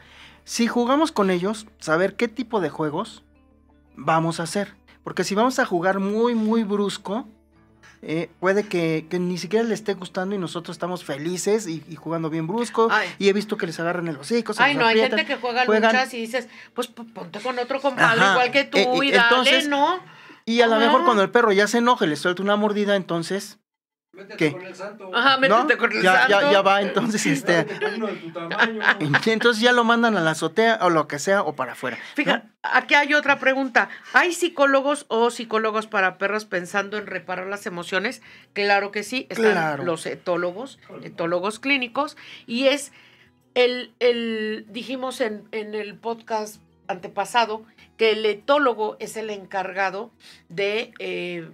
[0.45, 3.23] si jugamos con ellos, saber qué tipo de juegos
[3.97, 4.75] vamos a hacer.
[5.03, 7.29] Porque si vamos a jugar muy, muy brusco,
[8.07, 12.47] eh, puede que, ni siquiera le esté gustando y nosotros estamos felices y, jugando bien
[12.47, 12.89] brusco.
[13.19, 14.53] Y he visto que les agarran el hocico.
[14.59, 18.51] Ay, no, hay gente que juega luchas y dices, pues ponte con otro compadre igual
[18.51, 20.01] que tú eh, y dale, ¿no?
[20.45, 23.59] Y a lo mejor cuando el perro ya se enoje, le suelta una mordida, entonces
[24.15, 25.11] Métete con el santo.
[25.15, 26.41] Ajá, métete con el ya, santo.
[26.41, 27.67] Ya, ya va, entonces este.
[29.27, 31.99] entonces ya lo mandan a la azotea o lo que sea o para afuera.
[32.15, 33.89] Fíjate, aquí hay otra pregunta.
[34.13, 38.23] ¿Hay psicólogos o psicólogos para perros pensando en reparar las emociones?
[38.53, 39.27] Claro que sí.
[39.31, 42.17] Están los etólogos, etólogos clínicos.
[42.47, 42.93] Y es
[43.55, 47.65] el, el dijimos en, en el podcast antepasado
[47.97, 50.11] que el etólogo es el encargado
[50.49, 50.93] de.
[50.99, 51.51] Eh,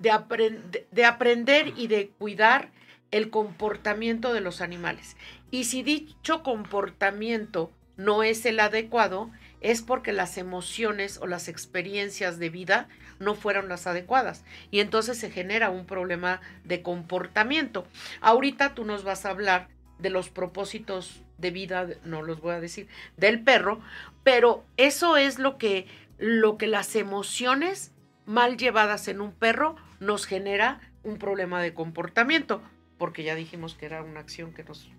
[0.00, 2.70] de, de aprender y de cuidar
[3.10, 5.16] el comportamiento de los animales.
[5.50, 12.38] Y si dicho comportamiento no es el adecuado, es porque las emociones o las experiencias
[12.38, 14.44] de vida no fueron las adecuadas.
[14.70, 17.86] Y entonces se genera un problema de comportamiento.
[18.20, 22.60] Ahorita tú nos vas a hablar de los propósitos de vida, no los voy a
[22.60, 23.80] decir, del perro,
[24.24, 25.86] pero eso es lo que,
[26.18, 27.92] lo que las emociones
[28.26, 32.62] mal llevadas en un perro nos genera un problema de comportamiento,
[32.98, 34.90] porque ya dijimos que era una acción que nos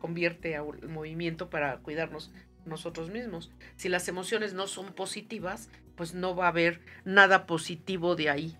[0.00, 2.32] convierte al movimiento para cuidarnos
[2.64, 3.50] nosotros mismos.
[3.76, 8.56] Si las emociones no son positivas, pues no va a haber nada positivo de ahí.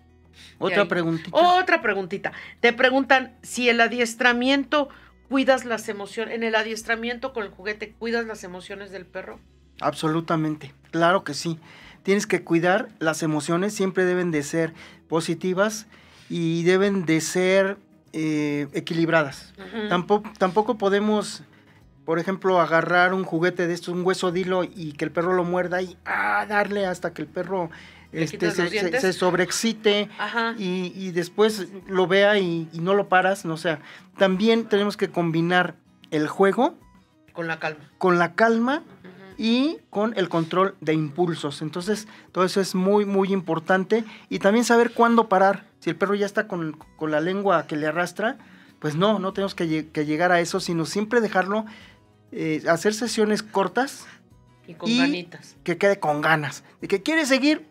[0.59, 1.37] Otra preguntita.
[1.37, 2.31] Otra preguntita.
[2.59, 4.89] Te preguntan si el adiestramiento
[5.27, 9.39] cuidas las emociones, en el adiestramiento con el juguete, ¿cuidas las emociones del perro?
[9.79, 11.59] Absolutamente, claro que sí
[12.03, 14.73] tienes que cuidar las emociones, siempre deben de ser
[15.07, 15.87] positivas
[16.29, 17.77] y deben de ser
[18.13, 19.53] eh, equilibradas.
[19.89, 21.43] tampoco, tampoco podemos,
[22.05, 25.43] por ejemplo, agarrar un juguete de estos, un hueso dilo y que el perro lo
[25.43, 27.69] muerda y ah, darle hasta que el perro
[28.11, 30.09] este, se, sobreexcite
[30.57, 33.45] y, después lo vea y, no lo paras.
[33.45, 33.79] No, o sea,
[34.17, 35.75] también tenemos que combinar
[36.11, 36.75] el juego
[37.33, 37.79] con la calma.
[37.97, 38.83] Con la calma
[39.41, 41.63] y con el control de impulsos.
[41.63, 44.03] Entonces, todo eso es muy, muy importante.
[44.29, 45.65] Y también saber cuándo parar.
[45.79, 48.37] Si el perro ya está con, la lengua que le arrastra,
[48.77, 49.65] pues no, no tenemos que,
[50.05, 51.65] llegar a eso, sino siempre dejarlo
[52.31, 54.05] eh, hacer sesiones cortas.
[54.67, 55.55] Y con ganitas.
[55.63, 56.63] Que quede con ganas.
[56.79, 57.65] Y que quiere seguir,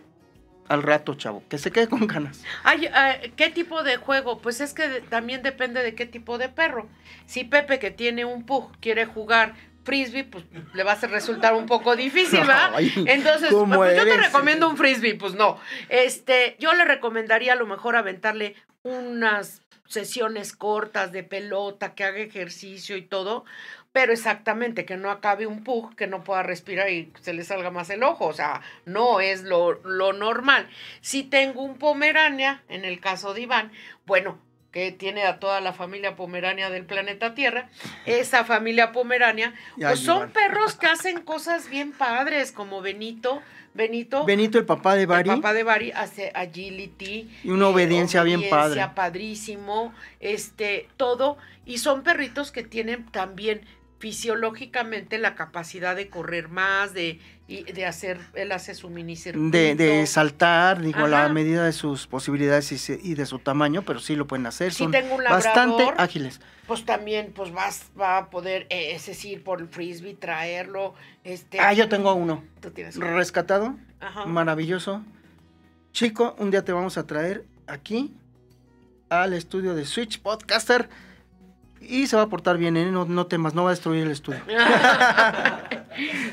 [0.66, 2.42] al rato, chavo, que se quede con ganas.
[2.64, 4.38] Ay, eh, ¿Qué tipo de juego?
[4.38, 6.88] Pues es que también depende de qué tipo de perro.
[7.26, 9.54] Si Pepe, que tiene un pug, quiere jugar
[9.84, 12.72] frisbee, pues le va a resultar un poco difícil, ¿verdad?
[13.06, 15.58] Entonces, pues, yo te recomiendo un frisbee, pues no.
[15.88, 22.18] Este, yo le recomendaría a lo mejor aventarle unas sesiones cortas de pelota, que haga
[22.18, 23.44] ejercicio y todo,
[23.92, 27.70] pero exactamente que no acabe un pug, que no pueda respirar y se le salga
[27.70, 30.68] más el ojo, o sea, no es lo, lo normal.
[31.00, 33.72] Si tengo un pomerania, en el caso de Iván,
[34.06, 34.38] bueno,
[34.72, 37.68] que tiene a toda la familia pomerania del planeta Tierra,
[38.06, 43.42] esa familia pomerania, pues son perros que hacen cosas bien padres, como Benito,
[43.74, 44.24] Benito.
[44.24, 45.30] Benito, el papá de Bari.
[45.30, 47.30] El papá de Bari hace agility.
[47.44, 48.84] Y una obediencia, bien padre.
[48.94, 51.36] padrísimo, este, todo.
[51.66, 53.62] Y son perritos que tienen también
[53.98, 60.06] fisiológicamente la capacidad de correr más, de, de hacer, él hace su mini de, de,
[60.06, 64.28] saltar, digo, a la medida de sus posibilidades y, de su tamaño, pero sí lo
[64.28, 64.92] pueden hacer, son
[65.28, 66.40] bastante ágiles.
[66.68, 71.58] Pues también, pues vas, va a poder, eh, es decir, por el frisbee, traerlo, este...
[71.58, 72.44] Ah, yo tengo uno.
[72.60, 73.74] ¿Tú tienes Rescatado,
[74.26, 75.02] maravilloso.
[75.92, 78.14] Chico, un día te vamos a traer aquí
[79.08, 80.88] al estudio de Switch Podcaster
[81.80, 82.92] y se va a portar bien, ¿eh?
[82.92, 84.40] no, no temas, no va a destruir el estudio.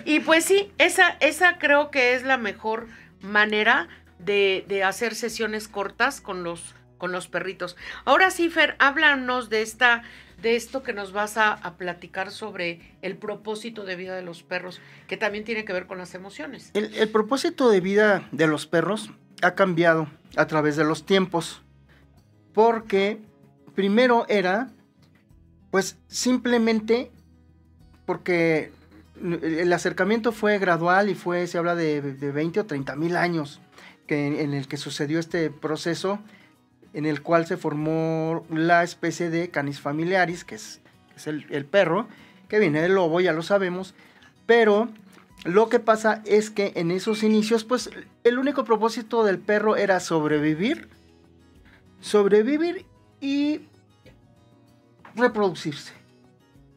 [0.05, 2.87] y pues sí, esa, esa creo que es la mejor
[3.21, 3.87] manera
[4.19, 7.75] de, hacer sesiones cortas con los, con los perritos.
[8.05, 10.03] Ahora sí, Fer, háblanos de esta
[10.41, 14.79] de esto que nos vas a, platicar sobre el propósito de vida de los perros,
[15.07, 16.69] que también tiene que ver con las emociones.
[16.73, 19.09] El, propósito de vida de los perros
[19.41, 21.63] ha cambiado a través de los tiempos,
[22.53, 23.19] porque
[23.73, 24.69] primero era
[25.71, 27.11] pues simplemente
[28.05, 28.71] porque
[29.21, 33.59] el acercamiento fue gradual y fue, se habla de, 20 o 30 mil años.
[34.05, 36.19] que, en el que sucedió este proceso
[36.93, 40.79] en el cual se formó la especie de canis familiaris, que es,
[41.25, 42.07] el, el, perro,
[42.47, 43.93] que viene del lobo, ya lo sabemos,
[44.45, 44.89] pero
[45.45, 47.89] lo que pasa es que en esos inicios, pues
[48.23, 50.89] el único propósito del perro era sobrevivir,
[52.01, 52.85] sobrevivir
[53.21, 53.61] y
[55.15, 55.96] reproducirse.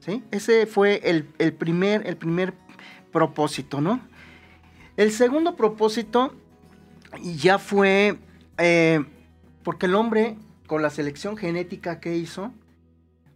[0.00, 0.24] ¿Sí?
[0.30, 2.54] Ese fue el, primer, el primer
[3.12, 4.00] propósito, ¿no?
[4.96, 6.34] El segundo propósito
[7.22, 8.18] ya fue
[8.58, 9.04] eh,
[9.62, 10.36] porque el hombre,
[10.66, 12.52] con la selección genética que hizo,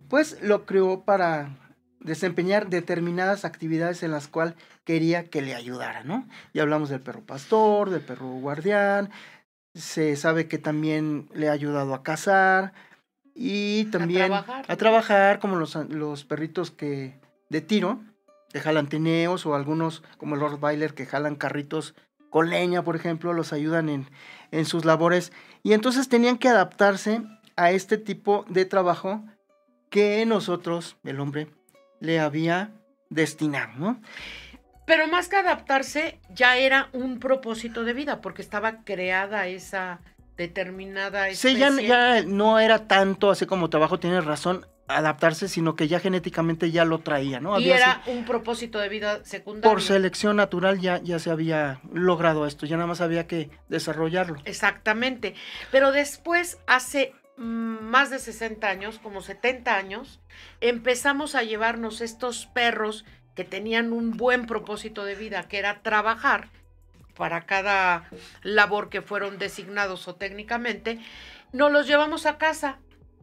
[0.08, 1.56] pues lo creó para
[2.00, 6.28] desempeñar determinadas actividades en las cuales quería que le ayudara, ¿no?
[6.52, 9.10] Y hablamos del perro pastor, del perro guardián,
[9.74, 12.74] se sabe que también le ha ayudado a cazar
[13.34, 17.18] y también a trabajar, como los, los, perritos que
[17.48, 18.00] de tiro,
[18.52, 21.94] que jalan tineos o algunos como el Rottweiler que jalan carritos
[22.30, 24.08] con leña, por ejemplo, los ayudan en,
[24.50, 27.22] en sus labores y entonces tenían que adaptarse
[27.56, 29.24] a este tipo de trabajo
[29.90, 31.48] que nosotros, el hombre,
[32.00, 32.72] le había
[33.10, 34.00] destinado, ¿no?
[34.86, 40.00] Pero más que adaptarse, ya era un propósito de vida, porque estaba creada esa
[40.36, 41.70] determinada especie.
[41.70, 46.70] Sí, ya, no era tanto así como trabajo, tienes razón, adaptarse, sino que ya genéticamente
[46.70, 47.58] ya lo traía, ¿no?
[47.58, 49.70] Y era un propósito de vida secundario.
[49.70, 54.40] Por selección natural ya, ya se había logrado esto, ya nada más había que desarrollarlo.
[54.44, 55.34] Exactamente.
[55.70, 60.20] Pero después, hace más de 60 años, como 70 años,
[60.60, 66.50] empezamos a llevarnos estos perros que tenían un buen propósito de vida, que era trabajar
[67.16, 68.08] para cada
[68.42, 71.00] labor que fueron designados o técnicamente,
[71.52, 72.78] nos los llevamos a casa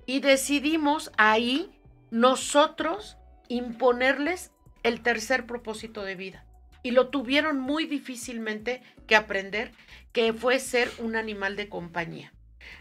[0.06, 1.72] y decidimos ahí
[2.10, 4.52] nosotros imponerles
[4.84, 6.46] el tercer propósito de vida.
[6.84, 9.72] Y lo tuvieron muy difícilmente que aprender,
[10.12, 12.34] que fue ser un animal de compañía.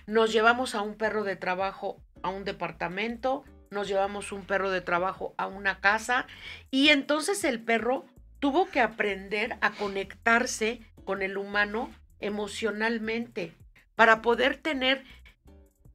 [0.06, 4.80] Nos llevamos a un perro de trabajo a un departamento, nos llevamos un perro de
[4.80, 6.26] trabajo a una casa
[6.70, 8.04] y entonces el perro
[8.40, 13.54] tuvo que aprender a conectarse con el humano emocionalmente
[13.94, 15.04] para poder tener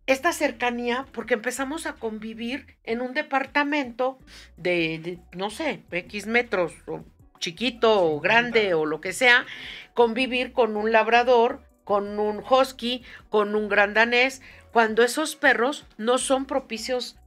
[0.08, 4.20] esta cercanía, porque empezamos a convivir en un departamento
[4.56, 7.04] de, no sé, X metros, o
[7.40, 9.46] chiquito o grande o lo que sea,
[9.94, 14.42] convivir con un labrador, con un husky, con un gran danés,
[14.72, 17.18] cuando esos perros no son propicios,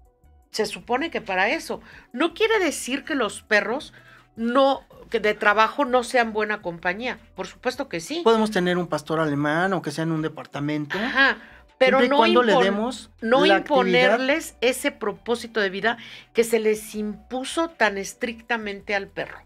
[0.51, 1.81] se supone que para eso.
[2.13, 3.93] No quiere decir que los perros
[4.37, 7.19] no que de trabajo no sean buena compañía.
[7.35, 8.23] Por supuesto que sí.
[8.25, 10.99] Podemos tener un pastor alemán o que sea en un departamento.
[10.99, 11.39] Ajá.
[11.79, 15.97] Pero no, le demos no imponerles ese propósito de vida
[16.33, 19.39] que se les impuso tan estrictamente al perro.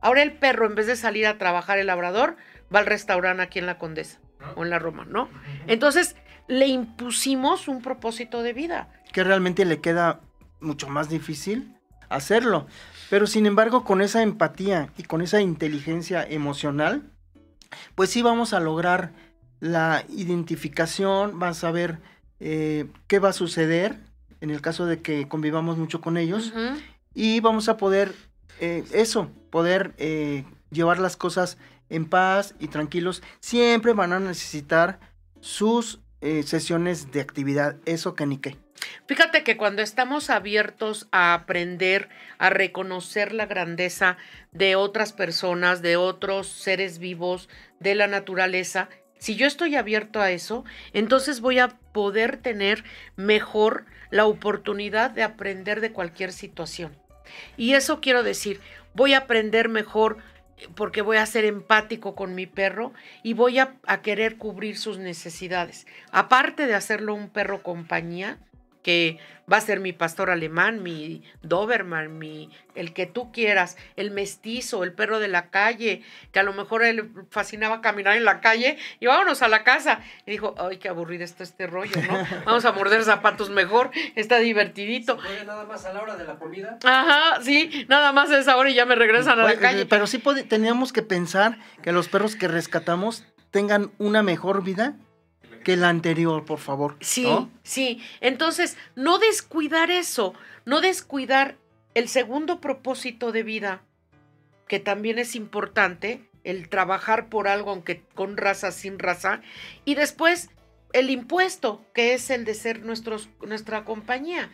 [0.00, 2.36] Ahora el perro, en vez de salir a trabajar el labrador,
[2.74, 4.18] va al restaurante aquí en la Condesa
[4.56, 5.28] o en la Roma, ¿no?
[5.68, 6.16] Entonces
[6.48, 8.88] le impusimos un propósito de vida.
[9.12, 10.20] Que realmente le queda
[10.60, 11.76] mucho más difícil
[12.08, 12.66] hacerlo.
[13.10, 17.10] Pero sin embargo, con esa empatía y con esa inteligencia emocional,
[17.94, 19.12] pues sí vamos a lograr
[19.60, 21.98] la identificación, vas a ver
[22.40, 23.98] eh, qué va a suceder
[24.40, 26.52] en el caso de que convivamos mucho con ellos
[27.14, 28.14] y vamos a poder
[28.60, 33.22] eh, eso, poder eh, llevar las cosas en paz y tranquilos.
[33.40, 35.00] Siempre van a necesitar
[35.40, 36.00] sus
[36.44, 38.58] sesiones de actividad, eso que ni qué.
[39.06, 42.08] Fíjate que cuando estamos abiertos a aprender,
[42.38, 44.16] a reconocer la grandeza
[44.52, 47.48] de otras personas, de otros seres vivos,
[47.80, 52.84] de la naturaleza, si yo estoy abierto a eso, entonces voy a poder tener
[53.16, 56.96] mejor la oportunidad de aprender de cualquier situación.
[57.56, 58.60] Y eso quiero decir,
[58.94, 60.18] voy a aprender mejor
[60.74, 65.86] porque voy a ser empático con mi perro y voy a, querer cubrir sus necesidades.
[66.10, 68.38] Aparte de hacerlo un perro compañía,
[68.88, 69.18] que
[69.52, 74.82] va a ser mi pastor alemán, mi Doberman, mi, el que tú quieras, el mestizo,
[74.82, 76.00] el perro de la calle,
[76.32, 80.00] que a lo mejor él fascinaba caminar en la calle y vámonos a la casa.
[80.24, 82.26] Y dijo, ay, qué aburrido está este rollo, ¿no?
[82.46, 85.18] Vamos a morder zapatos mejor, está divertidito.
[85.20, 86.78] ¿Se nada más a la hora de la comida?
[86.82, 89.84] Ajá, sí, nada más a esa hora y ya me regresan a la calle.
[89.84, 90.18] Pero sí
[90.48, 94.94] teníamos que pensar que los perros que rescatamos tengan una mejor vida
[95.68, 96.96] que la anterior, por favor.
[97.00, 97.28] Sí,
[97.62, 98.02] sí.
[98.22, 100.32] Entonces, no descuidar eso,
[100.64, 101.56] no descuidar
[101.92, 103.82] el segundo propósito de vida,
[104.66, 109.42] que también es importante, el trabajar por algo, aunque con raza, sin raza,
[109.84, 110.48] y después
[110.94, 114.50] el impuesto, que es el de ser nuestros, nuestra compañía.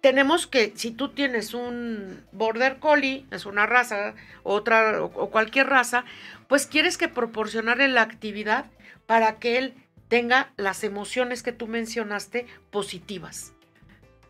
[0.00, 6.04] tenemos que, si tú tienes un border collie, es una raza, otra o cualquier raza,
[6.48, 8.64] pues quieres que proporcionarle la actividad
[9.06, 9.74] para que él
[10.10, 13.52] tenga las emociones que tú mencionaste positivas.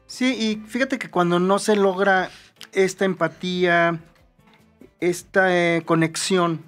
[0.06, 2.30] Sí, y fíjate que cuando no se logra
[2.72, 3.98] esta empatía,
[5.00, 6.62] esta eh, conexión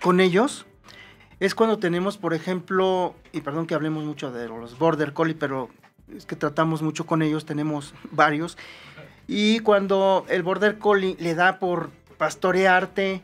[0.00, 0.64] con ellos,
[1.40, 5.68] es cuando tenemos, por ejemplo, y perdón que hablemos mucho de los border collie, pero
[6.16, 8.56] es que tratamos mucho con ellos, tenemos varios.
[9.26, 13.22] Y cuando el border collie le da por pastorearte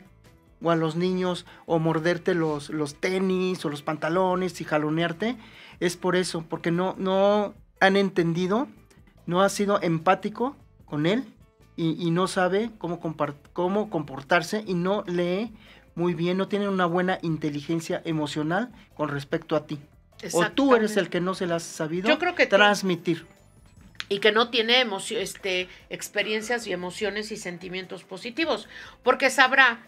[0.65, 5.37] o a los niños o morderte los, los tenis o los pantalones y jalonearte,
[5.79, 8.67] es por eso, porque no, no han entendido,
[9.27, 10.55] no ha sido empático
[10.85, 11.23] con él
[11.77, 12.99] y, no sabe cómo,
[13.53, 15.53] cómo comportarse y no lee
[15.93, 19.79] muy bien, no tiene una buena inteligencia emocional con respecto a ti.
[20.31, 23.27] O tú eres el que no se las has sabido Yo creo que transmitir.
[24.09, 28.67] Y que no tiene este, experiencias y emociones y sentimientos positivos,
[29.03, 29.79] porque sabrá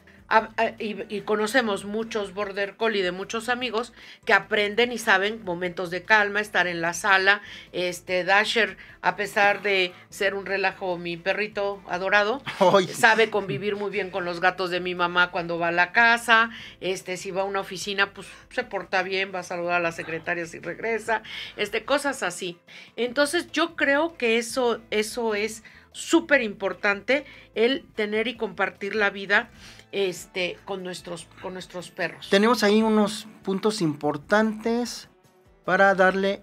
[0.79, 3.93] y, conocemos muchos border collie de muchos amigos
[4.25, 7.41] que aprenden y saben momentos de calma, estar en la sala.
[7.71, 12.41] Este Dasher, a pesar de ser un relajo, mi perrito adorado,
[12.93, 16.49] sabe convivir muy bien con los gatos de mi mamá cuando va a la casa.
[16.81, 19.93] Este, si va a una oficina, pues se porta bien, va a saludar a la
[19.93, 21.23] secretaria si regresa.
[21.55, 22.59] Este, cosas así.
[22.97, 25.63] Entonces, yo creo que eso, eso es
[25.93, 27.25] súper importante
[27.55, 29.49] el tener y compartir la vida
[29.91, 32.29] este, con, nuestros, con nuestros perros.
[32.29, 35.09] Tenemos ahí unos puntos importantes
[35.65, 36.41] para darle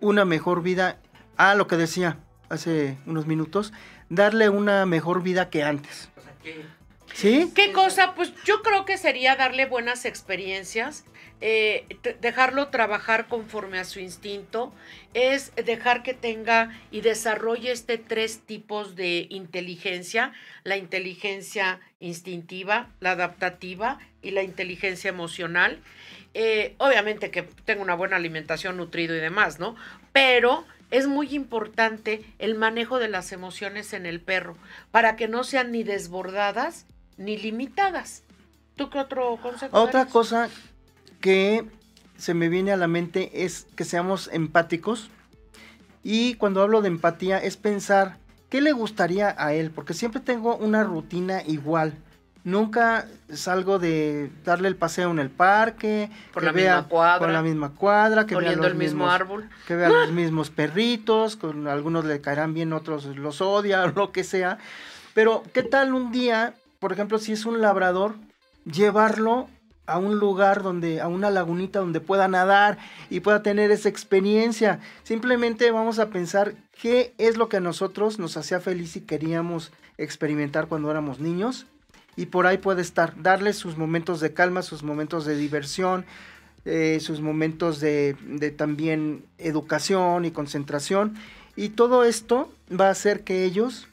[0.00, 0.98] una mejor vida
[1.36, 2.18] a lo que decía
[2.48, 3.72] hace unos minutos,
[4.08, 6.10] darle una mejor vida que antes.
[7.20, 8.14] ¿Qué cosa?
[8.14, 11.04] Pues yo creo que sería darle buenas experiencias,
[11.40, 11.84] eh,
[12.20, 14.72] dejarlo trabajar conforme a su instinto,
[15.14, 20.32] es dejar que tenga y desarrolle este tres tipos de inteligencia,
[20.64, 25.78] la inteligencia instintiva, la adaptativa y la inteligencia emocional.
[26.34, 29.76] Eh, obviamente que tenga una buena alimentación, nutrido y demás, ¿no?
[30.12, 34.56] Pero es muy importante el manejo de las emociones en el perro
[34.90, 36.86] para que no sean ni desbordadas
[37.16, 38.22] ni limitadas.
[38.76, 39.80] ¿Tú qué otro concepto?
[39.80, 40.48] Otra cosa
[41.20, 41.64] que
[42.16, 45.10] se me viene a la mente es que seamos empáticos.
[46.02, 48.16] Y cuando hablo de empatía es pensar
[48.48, 51.94] qué le gustaría a él, porque siempre tengo una rutina igual.
[52.44, 57.42] Nunca salgo de darle el paseo en el parque, por la misma cuadra, por la
[57.42, 62.20] misma cuadra, que vea el mismo árbol, que vea los mismos perritos, con algunos le
[62.20, 64.58] caerán bien, otros los odia, lo que sea.
[65.14, 68.16] Pero ¿qué tal un día por ejemplo, si es un labrador,
[68.64, 69.48] llevarlo
[69.86, 72.76] a un lugar donde, a una lagunita donde pueda nadar
[73.08, 74.80] y pueda tener esa experiencia.
[75.04, 79.70] Simplemente vamos a pensar qué es lo que a nosotros nos hacía feliz y queríamos
[79.96, 81.66] experimentar cuando éramos niños.
[82.16, 86.04] Y por ahí puede estar, darle sus momentos de calma, sus momentos de diversión,
[86.64, 91.14] eh, sus momentos de, de también educación y concentración.
[91.54, 93.86] Y todo esto va a hacer que ellos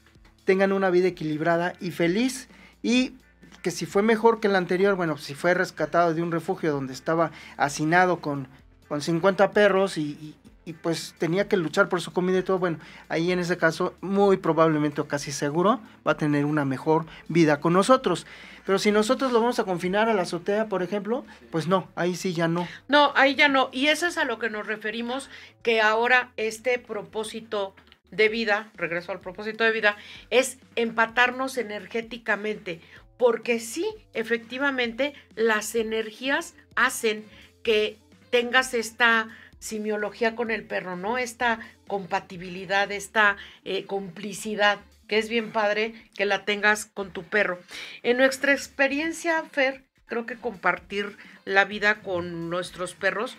[0.43, 2.49] tengan una vida equilibrada y feliz
[2.81, 3.13] y
[3.61, 6.93] que si fue mejor que el anterior, bueno, si fue rescatado de un refugio donde
[6.93, 8.47] estaba hacinado con,
[8.87, 10.35] con 50 perros y,
[10.83, 12.77] pues tenía que luchar por su comida y todo, bueno,
[13.07, 17.59] ahí en ese caso muy probablemente o casi seguro va a tener una mejor vida
[17.59, 18.27] con nosotros.
[18.67, 22.15] Pero si nosotros lo vamos a confinar a la azotea, por ejemplo, pues no, ahí
[22.15, 22.67] sí ya no.
[22.87, 23.69] No, ahí ya no.
[23.71, 25.31] Y eso es a lo que nos referimos,
[25.63, 27.73] que ahora este propósito
[28.11, 29.97] de vida, regreso al propósito de vida,
[30.29, 32.81] es empatarnos energéticamente,
[33.17, 37.25] porque sí, efectivamente, las energías hacen
[37.63, 37.97] que
[38.29, 39.27] tengas esta
[39.59, 41.17] simiología con el perro, ¿no?
[41.17, 47.59] Esta compatibilidad, esta eh, complicidad, que es bien padre que la tengas con tu perro.
[48.03, 53.37] En nuestra experiencia, Fer, creo que compartir la vida con nuestros perros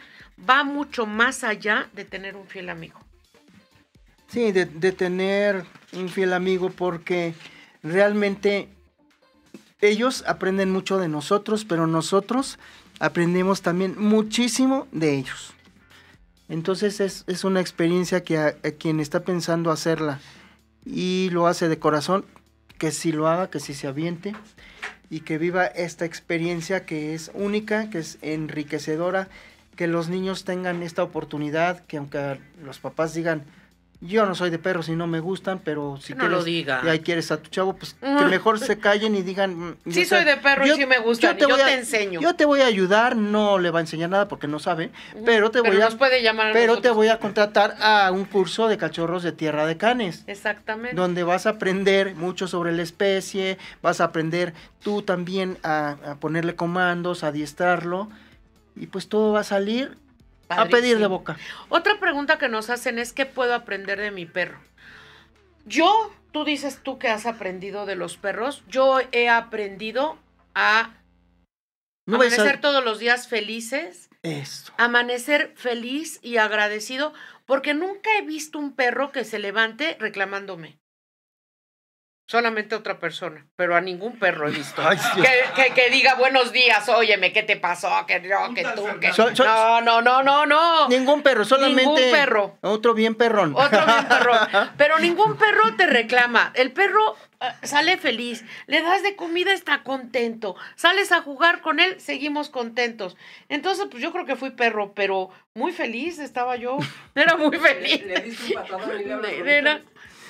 [0.49, 3.01] va mucho más allá de tener un fiel amigo.
[4.31, 7.35] Sí, de, tener un fiel amigo porque
[7.83, 8.69] realmente
[9.81, 12.61] ellos aprenden mucho de nosotros, pero nosotros
[13.01, 15.53] aprendemos también muchísimo de ellos.
[16.49, 20.21] Entonces es, una experiencia que a, quien está pensando hacerla
[20.87, 22.25] y lo hace de corazón,
[22.79, 24.37] que sí lo haga, que sí se aviente
[25.11, 29.29] y que viva esta experiencia que es única, que es enriquecedora,
[29.75, 33.45] que los niños tengan esta oportunidad, que aunque los papás digan,
[34.03, 36.81] Yo no soy de perros y no me gustan, pero si no lo diga.
[36.85, 39.77] y ahí quieres a tu chavo, pues que mejor se callen y digan.
[39.85, 42.21] Mm, sí soy de perro y sí me gustan, yo te, yo te enseño.
[42.21, 44.91] Yo te voy a ayudar, no le va a enseñar nada porque no sabe,
[45.27, 48.79] pero te voy a puede llamar Pero te voy a contratar a un curso de
[48.79, 50.25] cachorros de tierra de canes.
[50.27, 50.97] Exactamente.
[50.97, 56.15] Donde vas a aprender mucho sobre la especie, vas a aprender tú también a, a
[56.15, 58.09] ponerle comandos, a adiestrarlo
[58.77, 59.99] y pues todo va a salir
[60.51, 61.39] a pedir de boca.
[61.69, 64.61] Otra pregunta que nos hacen es ¿qué puedo aprender de mi perro?
[65.65, 70.19] Yo, tú dices tú que has aprendido de los perros, yo he aprendido
[70.55, 70.95] a
[72.07, 74.09] amanecer todos los días felices.
[74.23, 74.73] Eso.
[74.77, 77.15] Amanecer feliz y agradecido
[77.47, 80.80] porque nunca he visto un perro que se levante reclamándome.
[82.31, 84.81] Solamente otra persona, pero a ningún perro he visto.
[85.57, 87.91] que, que, diga buenos días, óyeme, ¿qué te pasó?
[88.07, 89.11] Que no, que tú, que...
[89.43, 90.89] no, no, no, no, no.
[90.89, 91.83] Ningún perro, solamente...
[91.83, 92.57] Ningún perro.
[92.61, 93.53] Otro bien perrón.
[93.57, 94.39] Otro bien perrón.
[94.77, 96.53] Pero ningún perro te reclama.
[96.55, 100.55] El perro eh, sale feliz, le das de comida, está contento.
[100.77, 103.17] Sales a jugar con él, seguimos contentos.
[103.49, 106.79] Entonces, pues yo creo que fui perro, pero muy feliz estaba yo.
[107.17, 108.05] Era muy feliz.
[108.07, 109.83] Le, diste un patadón y le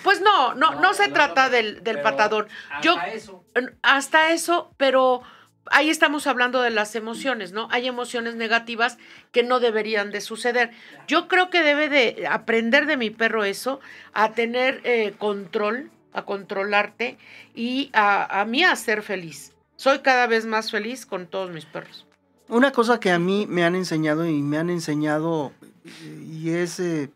[0.02, 2.48] pues no, no, no, se trata del, del patador.
[2.70, 3.44] Hasta Yo, eso.
[3.82, 5.22] Hasta eso, pero
[5.70, 7.68] ahí estamos hablando de las emociones, ¿no?
[7.70, 8.98] Hay emociones negativas
[9.32, 10.70] que no deberían de suceder.
[11.06, 13.80] Yo creo que debe de aprender de mi perro eso,
[14.12, 17.18] a tener eh, control, a controlarte
[17.54, 19.52] y a, a mí a ser feliz.
[19.76, 22.06] Soy cada vez más feliz con todos mis perros.
[22.48, 25.52] Una cosa que a mí me han enseñado y me han enseñado
[25.94, 27.10] y es eh,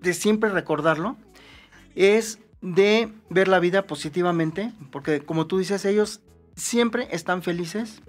[0.00, 1.16] de siempre recordarlo,
[1.94, 6.20] es de ver la vida positivamente, porque como tú dices, ellos
[6.56, 8.02] siempre están felices,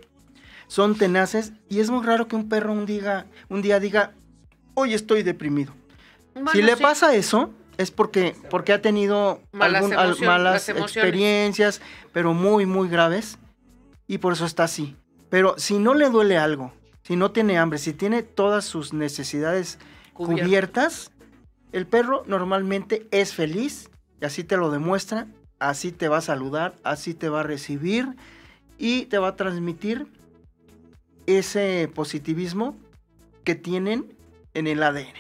[0.68, 4.14] son tenaces y es muy raro que un perro un día, un día diga,
[4.74, 5.74] hoy estoy deprimido.
[6.52, 9.90] si le pasa eso, es porque, porque ha tenido malas,
[10.22, 11.82] malas experiencias,
[12.14, 13.38] pero muy, muy graves,
[14.08, 14.96] y por eso está así.
[15.30, 16.74] Pero si no le duele algo,
[17.04, 19.80] si no tiene hambre, si tiene todas sus necesidades
[20.14, 21.12] cubiertas
[21.72, 23.90] el perro normalmente es feliz
[24.22, 25.28] y así te lo demuestra,
[25.60, 28.08] así te va a saludar, así te va a recibir
[28.78, 30.08] y te va a transmitir
[31.28, 32.78] ese positivismo
[33.44, 34.16] que tienen
[34.54, 35.14] en el ADN.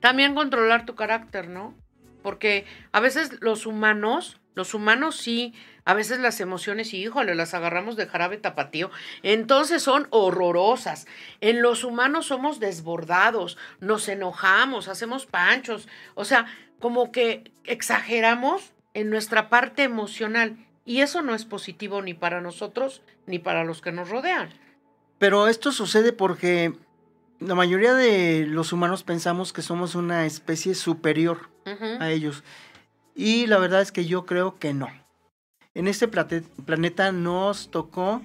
[0.00, 1.74] También controlar tu carácter, ¿no?
[2.22, 5.54] Porque a veces los humanos, los humanos sí
[5.86, 8.90] a veces las emociones, híjole, las agarramos de jarabe tapatío.
[9.22, 11.06] Entonces son horrorosas.
[11.40, 15.88] En los humanos somos desbordados, nos enojamos, hacemos panchos.
[16.16, 16.46] O sea,
[16.80, 20.56] como que exageramos en nuestra parte emocional.
[20.84, 24.50] Y eso no es positivo ni para nosotros ni para los que nos rodean.
[25.18, 26.72] Pero esto sucede porque
[27.38, 31.48] la mayoría de los humanos pensamos que somos una especie superior
[32.00, 32.42] a ellos.
[33.14, 35.05] Y la verdad es que yo creo que no
[35.76, 38.22] en este planeta nos tocó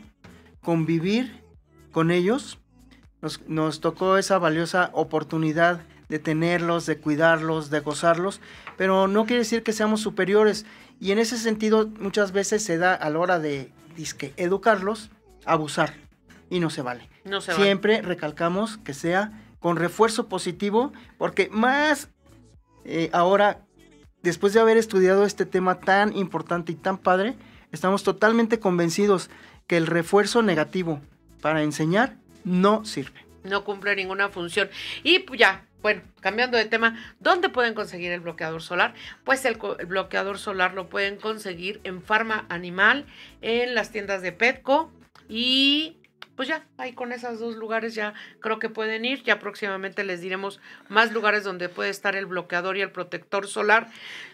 [0.62, 1.43] convivir
[1.91, 2.60] con ellos,
[3.47, 8.39] nos, tocó esa valiosa oportunidad de tenerlos, de cuidarlos, de gozarlos,
[8.78, 10.66] pero no quiere decir que seamos superiores.
[11.02, 13.74] Y en ese sentido muchas veces se da a la hora de
[14.38, 15.12] educarlos,
[15.45, 15.93] abusar.
[16.49, 17.10] Y no se vale.
[17.41, 22.08] Siempre recalcamos que sea con refuerzo positivo, porque más
[22.86, 23.66] eh, ahora
[24.24, 27.36] después de haber estudiado este tema tan importante y tan padre,
[27.72, 29.30] estamos totalmente convencidos
[29.67, 31.01] que el refuerzo negativo
[31.41, 33.26] para enseñar no sirve.
[33.43, 34.69] No cumple ninguna función.
[35.03, 38.93] Y pues ya, bueno, cambiando de tema, ¿dónde pueden conseguir el bloqueador solar?
[39.24, 43.05] Pues el, el, bloqueador solar lo pueden conseguir en Farma Animal,
[43.41, 44.91] en las tiendas de Petco
[45.28, 46.01] y
[46.36, 49.24] pues ya, ahí con esos dos lugares ya creo que pueden ir.
[49.24, 50.60] Ya próximamente les diremos
[50.90, 53.90] más lugares donde puede estar el bloqueador y el protector solar.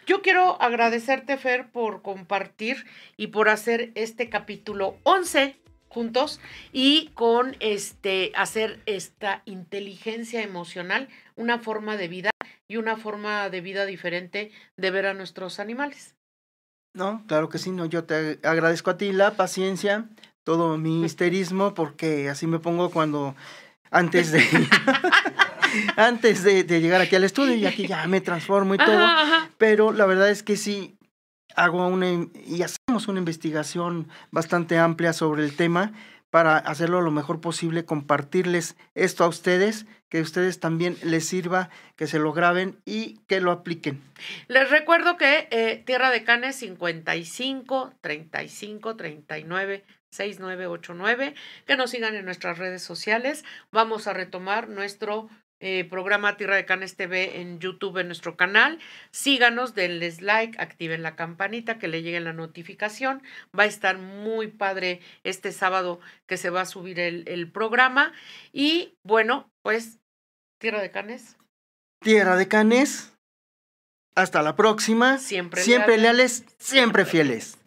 [0.06, 2.86] Yo quiero agradecerte, Fer, por compartir
[3.18, 5.58] y por hacer este capítulo 11
[5.90, 6.40] juntos
[6.72, 12.30] y con este hacer esta inteligencia emocional una forma de vida
[12.68, 16.16] y una forma de vida diferente de ver a nuestros animales.
[16.94, 20.10] No, claro que sí, no, yo te agradezco a ti la paciencia,
[20.48, 23.36] todo mi histerismo, porque así me pongo cuando
[23.92, 24.48] antes de
[25.98, 29.06] antes de, llegar aquí al estudio y aquí ya me transformo y todo.
[29.58, 30.98] Pero la verdad es que sí
[31.58, 35.92] hago una y hacemos una investigación bastante amplia sobre el tema
[36.30, 41.70] para hacerlo lo mejor posible, compartirles esto a ustedes, que a ustedes también les sirva,
[41.98, 44.02] que se lo graben y que lo apliquen.
[44.48, 49.84] Les recuerdo que eh, Tierra de Canes 55 35 39
[50.18, 51.34] 6989,
[51.66, 53.46] que nos sigan en nuestras redes sociales.
[53.72, 58.78] Vamos a retomar nuestro eh, programa Tierra de Canes TV en YouTube, en nuestro canal.
[59.12, 63.24] Síganos, denles like, activen la campanita, que le llegue la notificación.
[63.58, 68.14] Va a estar muy padre este sábado que se va a subir el, el programa.
[68.54, 70.00] Y bueno, pues,
[70.60, 71.38] Tierra de Canes.
[72.02, 73.14] Tierra de Canes.
[74.16, 75.18] Hasta la próxima.
[75.18, 76.42] Siempre Siempre leales.
[76.42, 77.58] leales, siempre fieles.